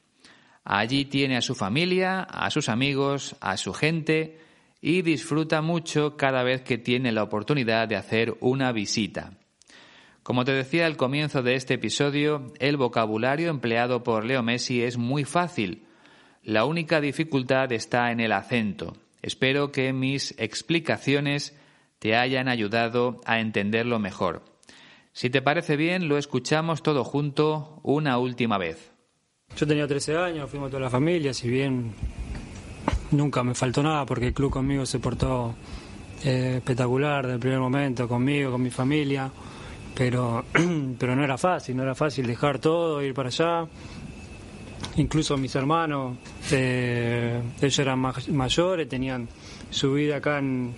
Allí 0.63 1.05
tiene 1.05 1.37
a 1.37 1.41
su 1.41 1.55
familia, 1.55 2.21
a 2.21 2.49
sus 2.49 2.69
amigos, 2.69 3.35
a 3.39 3.57
su 3.57 3.73
gente 3.73 4.39
y 4.81 5.01
disfruta 5.01 5.61
mucho 5.61 6.17
cada 6.17 6.43
vez 6.43 6.61
que 6.61 6.77
tiene 6.77 7.11
la 7.11 7.23
oportunidad 7.23 7.87
de 7.87 7.95
hacer 7.95 8.35
una 8.41 8.71
visita. 8.71 9.31
Como 10.23 10.43
te 10.43 10.51
decía 10.51 10.85
al 10.85 10.97
comienzo 10.97 11.41
de 11.41 11.55
este 11.55 11.75
episodio, 11.75 12.53
el 12.59 12.75
vocabulario 12.75 13.49
empleado 13.49 14.03
por 14.03 14.25
Leo 14.25 14.43
Messi 14.43 14.83
es 14.83 14.97
muy 14.97 15.23
fácil. 15.23 15.85
La 16.43 16.65
única 16.65 16.99
dificultad 16.99 17.71
está 17.71 18.11
en 18.11 18.19
el 18.19 18.33
acento. 18.33 18.93
Espero 19.21 19.71
que 19.71 19.93
mis 19.93 20.35
explicaciones 20.37 21.57
te 21.99 22.15
hayan 22.15 22.47
ayudado 22.47 23.21
a 23.25 23.39
entenderlo 23.39 23.99
mejor. 23.99 24.43
Si 25.13 25.29
te 25.29 25.41
parece 25.41 25.75
bien, 25.75 26.07
lo 26.07 26.17
escuchamos 26.17 26.83
todo 26.83 27.03
junto 27.03 27.79
una 27.83 28.17
última 28.19 28.57
vez. 28.57 28.91
Yo 29.55 29.65
tenía 29.65 29.87
13 29.87 30.17
años, 30.17 30.49
fuimos 30.49 30.69
toda 30.69 30.83
la 30.83 30.89
familia, 30.89 31.33
si 31.33 31.49
bien 31.49 31.93
nunca 33.11 33.43
me 33.43 33.55
faltó 33.55 33.81
nada 33.81 34.05
porque 34.05 34.27
el 34.27 34.33
club 34.33 34.51
conmigo 34.51 34.85
se 34.85 34.99
portó 34.99 35.55
eh, 36.23 36.55
espectacular 36.57 37.23
desde 37.23 37.35
el 37.35 37.39
primer 37.39 37.59
momento, 37.59 38.07
conmigo, 38.07 38.51
con 38.51 38.61
mi 38.61 38.69
familia 38.69 39.31
pero, 39.97 40.45
pero 40.99 41.15
no 41.15 41.23
era 41.23 41.37
fácil, 41.37 41.75
no 41.75 41.83
era 41.83 41.95
fácil 41.95 42.27
dejar 42.27 42.59
todo, 42.59 43.01
ir 43.01 43.13
para 43.13 43.29
allá. 43.29 43.67
Incluso 44.97 45.37
mis 45.37 45.55
hermanos, 45.55 46.17
eh, 46.51 47.41
ellos 47.61 47.79
eran 47.79 47.99
mayores, 48.29 48.89
tenían 48.89 49.27
su 49.69 49.93
vida 49.93 50.17
acá 50.17 50.39
en, 50.39 50.73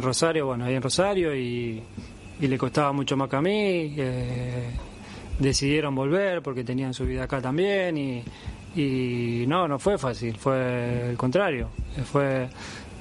Rosario, 0.00 0.46
bueno, 0.46 0.64
ahí 0.64 0.74
en 0.74 0.82
Rosario, 0.82 1.34
y, 1.34 1.82
le 2.40 2.58
costaba 2.58 2.92
mucho 2.92 3.16
más 3.16 3.28
que 3.28 3.36
a 3.36 3.40
mí. 3.40 3.94
Eh, 3.96 4.70
decidieron 5.38 5.94
volver 5.94 6.42
porque 6.42 6.64
tenían 6.64 6.94
su 6.94 7.04
vida 7.04 7.24
acá 7.24 7.40
también, 7.40 7.96
y, 7.96 8.22
y 8.76 9.44
no, 9.46 9.66
no 9.66 9.78
fue 9.78 9.98
fácil, 9.98 10.36
fue 10.36 11.10
el 11.10 11.16
contrario. 11.16 11.68
Fue 12.10 12.48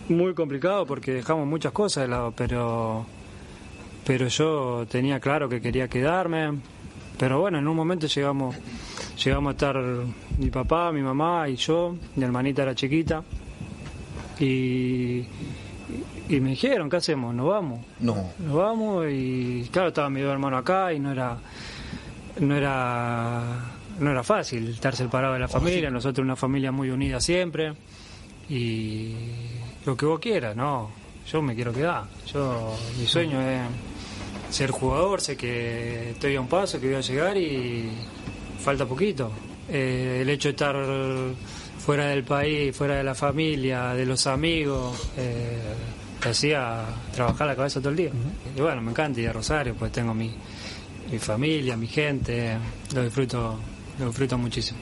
muy 0.09 0.33
complicado 0.33 0.85
porque 0.85 1.11
dejamos 1.11 1.45
muchas 1.45 1.71
cosas 1.71 2.03
de 2.03 2.07
lado, 2.07 2.33
pero 2.35 3.05
pero 4.07 4.27
yo 4.29 4.85
tenía 4.89 5.19
claro 5.19 5.49
que 5.49 5.59
quería 5.59 5.89
quedarme. 5.89 6.59
Pero 7.19 7.41
bueno, 7.41 7.59
en 7.59 7.67
un 7.67 7.75
momento 7.75 8.07
llegamos, 8.07 8.55
llegamos 9.23 9.49
a 9.49 9.53
estar 9.53 9.75
mi 10.37 10.49
papá, 10.49 10.91
mi 10.91 11.01
mamá 11.01 11.49
y 11.49 11.55
yo, 11.55 11.95
mi 12.15 12.23
hermanita 12.23 12.63
era 12.63 12.75
chiquita, 12.75 13.23
y, 14.39 15.23
y 16.29 16.39
me 16.39 16.51
dijeron, 16.51 16.89
¿qué 16.89 16.97
hacemos? 16.97 17.33
¿Nos 17.33 17.47
vamos? 17.47 17.79
No. 17.99 18.31
Nos 18.39 18.55
vamos 18.55 19.05
y 19.09 19.67
claro, 19.71 19.89
estaba 19.89 20.09
mi 20.09 20.21
dos 20.21 20.31
hermanos 20.31 20.59
acá 20.59 20.93
y 20.93 20.99
no 20.99 21.11
era, 21.11 21.37
no 22.39 22.55
era, 22.55 23.43
no 23.99 24.11
era 24.11 24.23
fácil 24.23 24.69
estar 24.69 24.95
separado 24.95 25.33
de 25.33 25.39
la 25.39 25.47
familia, 25.47 25.89
nosotros 25.89 26.23
una 26.23 26.35
familia 26.35 26.71
muy 26.71 26.89
unida 26.89 27.19
siempre, 27.19 27.73
y 28.49 29.13
lo 29.85 29.97
que 29.97 30.05
vos 30.05 30.19
quieras, 30.19 30.55
no, 30.55 30.89
yo 31.31 31.41
me 31.41 31.55
quiero 31.55 31.73
quedar, 31.73 32.03
yo, 32.31 32.75
mi 32.99 33.07
sueño 33.07 33.41
es 33.41 33.61
ser 34.49 34.71
jugador, 34.71 35.19
sé 35.19 35.35
que 35.35 36.11
estoy 36.11 36.35
a 36.35 36.41
un 36.41 36.47
paso, 36.47 36.79
que 36.79 36.87
voy 36.87 36.95
a 36.95 37.01
llegar 37.01 37.35
y 37.35 37.89
falta 38.59 38.85
poquito. 38.85 39.31
Eh, 39.69 40.19
el 40.21 40.29
hecho 40.29 40.49
de 40.49 40.51
estar 40.51 40.75
fuera 41.79 42.07
del 42.07 42.23
país, 42.23 42.75
fuera 42.75 42.95
de 42.95 43.03
la 43.03 43.15
familia, 43.15 43.93
de 43.93 44.05
los 44.05 44.27
amigos, 44.27 45.11
eh, 45.17 45.59
te 46.21 46.29
hacía 46.29 46.85
trabajar 47.13 47.47
la 47.47 47.55
cabeza 47.55 47.79
todo 47.79 47.91
el 47.91 47.95
día. 47.95 48.11
Y 48.55 48.61
bueno, 48.61 48.81
me 48.81 48.91
encanta 48.91 49.21
ir 49.21 49.29
a 49.29 49.33
Rosario, 49.33 49.75
pues 49.75 49.91
tengo 49.91 50.13
mi, 50.13 50.33
mi 51.11 51.19
familia, 51.19 51.77
mi 51.77 51.87
gente, 51.87 52.57
lo 52.93 53.03
disfruto, 53.03 53.59
lo 53.99 54.07
disfruto 54.07 54.37
muchísimo. 54.37 54.79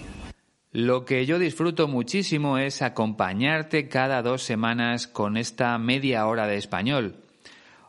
Lo 0.72 1.06
que 1.06 1.26
yo 1.26 1.40
disfruto 1.40 1.88
muchísimo 1.88 2.58
es 2.58 2.82
acompañarte 2.82 3.88
cada 3.88 4.22
dos 4.22 4.44
semanas 4.44 5.08
con 5.08 5.38
esta 5.38 5.78
media 5.78 6.28
hora 6.28 6.48
de 6.48 6.58
español. 6.58 7.16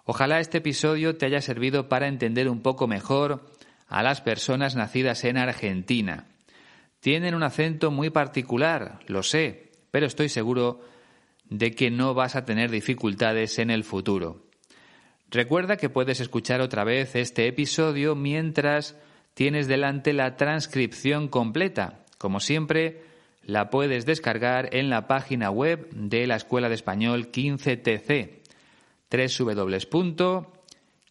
Ojalá 0.04 0.38
este 0.38 0.58
episodio 0.58 1.16
te 1.16 1.26
haya 1.26 1.40
servido 1.40 1.88
para 1.88 2.06
entender 2.06 2.48
un 2.48 2.60
poco 2.60 2.86
mejor 2.86 3.40
a 3.88 4.02
las 4.02 4.20
personas 4.20 4.76
nacidas 4.76 5.24
en 5.24 5.36
Argentina. 5.36 6.26
Tienen 7.00 7.34
un 7.34 7.42
acento 7.42 7.90
muy 7.90 8.10
particular, 8.10 9.00
lo 9.06 9.22
sé, 9.22 9.72
pero 9.90 10.06
estoy 10.06 10.28
seguro 10.28 10.80
de 11.48 11.72
que 11.72 11.90
no 11.90 12.14
vas 12.14 12.36
a 12.36 12.44
tener 12.44 12.70
dificultades 12.70 13.58
en 13.58 13.70
el 13.70 13.84
futuro. 13.84 14.46
Recuerda 15.30 15.76
que 15.76 15.88
puedes 15.88 16.20
escuchar 16.20 16.60
otra 16.60 16.84
vez 16.84 17.16
este 17.16 17.46
episodio 17.46 18.14
mientras 18.14 18.96
tienes 19.34 19.68
delante 19.68 20.12
la 20.12 20.36
transcripción 20.36 21.28
completa. 21.28 22.04
Como 22.18 22.40
siempre, 22.40 23.02
la 23.42 23.70
puedes 23.70 24.06
descargar 24.06 24.74
en 24.74 24.90
la 24.90 25.06
página 25.06 25.50
web 25.50 25.88
de 25.90 26.26
la 26.26 26.36
Escuela 26.36 26.68
de 26.68 26.74
Español 26.74 27.30
15TC 27.30 28.40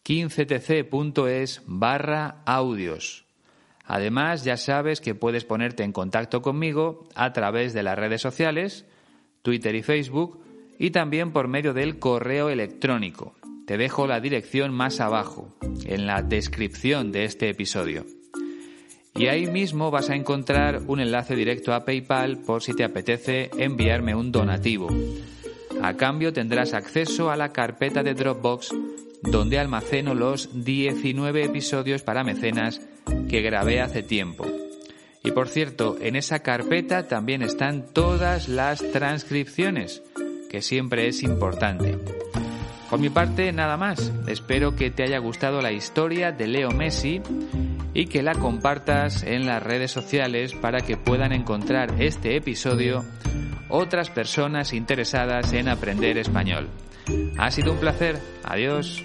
www.15tc.es 0.06 1.62
barra 1.66 2.42
audios. 2.44 3.24
Además, 3.84 4.44
ya 4.44 4.56
sabes 4.56 5.00
que 5.00 5.14
puedes 5.14 5.44
ponerte 5.44 5.84
en 5.84 5.92
contacto 5.92 6.42
conmigo 6.42 7.04
a 7.14 7.32
través 7.32 7.72
de 7.72 7.82
las 7.82 7.96
redes 7.96 8.20
sociales, 8.20 8.84
Twitter 9.42 9.74
y 9.74 9.82
Facebook, 9.82 10.40
y 10.78 10.90
también 10.90 11.32
por 11.32 11.48
medio 11.48 11.72
del 11.72 11.98
correo 11.98 12.50
electrónico. 12.50 13.34
Te 13.66 13.76
dejo 13.76 14.06
la 14.06 14.20
dirección 14.20 14.72
más 14.72 15.00
abajo, 15.00 15.56
en 15.84 16.06
la 16.06 16.22
descripción 16.22 17.12
de 17.12 17.24
este 17.24 17.48
episodio. 17.48 18.04
Y 19.14 19.28
ahí 19.28 19.46
mismo 19.46 19.90
vas 19.90 20.10
a 20.10 20.14
encontrar 20.14 20.82
un 20.86 21.00
enlace 21.00 21.34
directo 21.34 21.72
a 21.72 21.84
PayPal 21.84 22.42
por 22.42 22.62
si 22.62 22.74
te 22.74 22.84
apetece 22.84 23.50
enviarme 23.56 24.14
un 24.14 24.30
donativo. 24.30 24.88
A 25.82 25.94
cambio 25.94 26.32
tendrás 26.32 26.74
acceso 26.74 27.30
a 27.30 27.36
la 27.36 27.52
carpeta 27.52 28.02
de 28.02 28.14
Dropbox 28.14 28.74
donde 29.30 29.58
almaceno 29.58 30.14
los 30.14 30.64
19 30.64 31.44
episodios 31.44 32.02
para 32.02 32.24
mecenas 32.24 32.80
que 33.28 33.42
grabé 33.42 33.80
hace 33.80 34.02
tiempo. 34.02 34.46
Y 35.24 35.32
por 35.32 35.48
cierto, 35.48 35.96
en 36.00 36.14
esa 36.16 36.40
carpeta 36.40 37.08
también 37.08 37.42
están 37.42 37.92
todas 37.92 38.48
las 38.48 38.80
transcripciones, 38.92 40.02
que 40.48 40.62
siempre 40.62 41.08
es 41.08 41.22
importante. 41.22 41.98
Por 42.88 43.00
mi 43.00 43.10
parte, 43.10 43.52
nada 43.52 43.76
más. 43.76 44.12
Espero 44.28 44.76
que 44.76 44.92
te 44.92 45.02
haya 45.02 45.18
gustado 45.18 45.60
la 45.60 45.72
historia 45.72 46.30
de 46.30 46.46
Leo 46.46 46.70
Messi 46.70 47.20
y 47.92 48.06
que 48.06 48.22
la 48.22 48.34
compartas 48.34 49.24
en 49.24 49.46
las 49.46 49.62
redes 49.62 49.90
sociales 49.90 50.54
para 50.54 50.80
que 50.80 50.96
puedan 50.96 51.32
encontrar 51.32 52.00
este 52.00 52.36
episodio 52.36 53.04
otras 53.68 54.10
personas 54.10 54.72
interesadas 54.72 55.52
en 55.52 55.68
aprender 55.68 56.18
español. 56.18 56.68
Ha 57.38 57.50
sido 57.50 57.72
un 57.72 57.78
placer. 57.78 58.20
Adiós. 58.44 59.04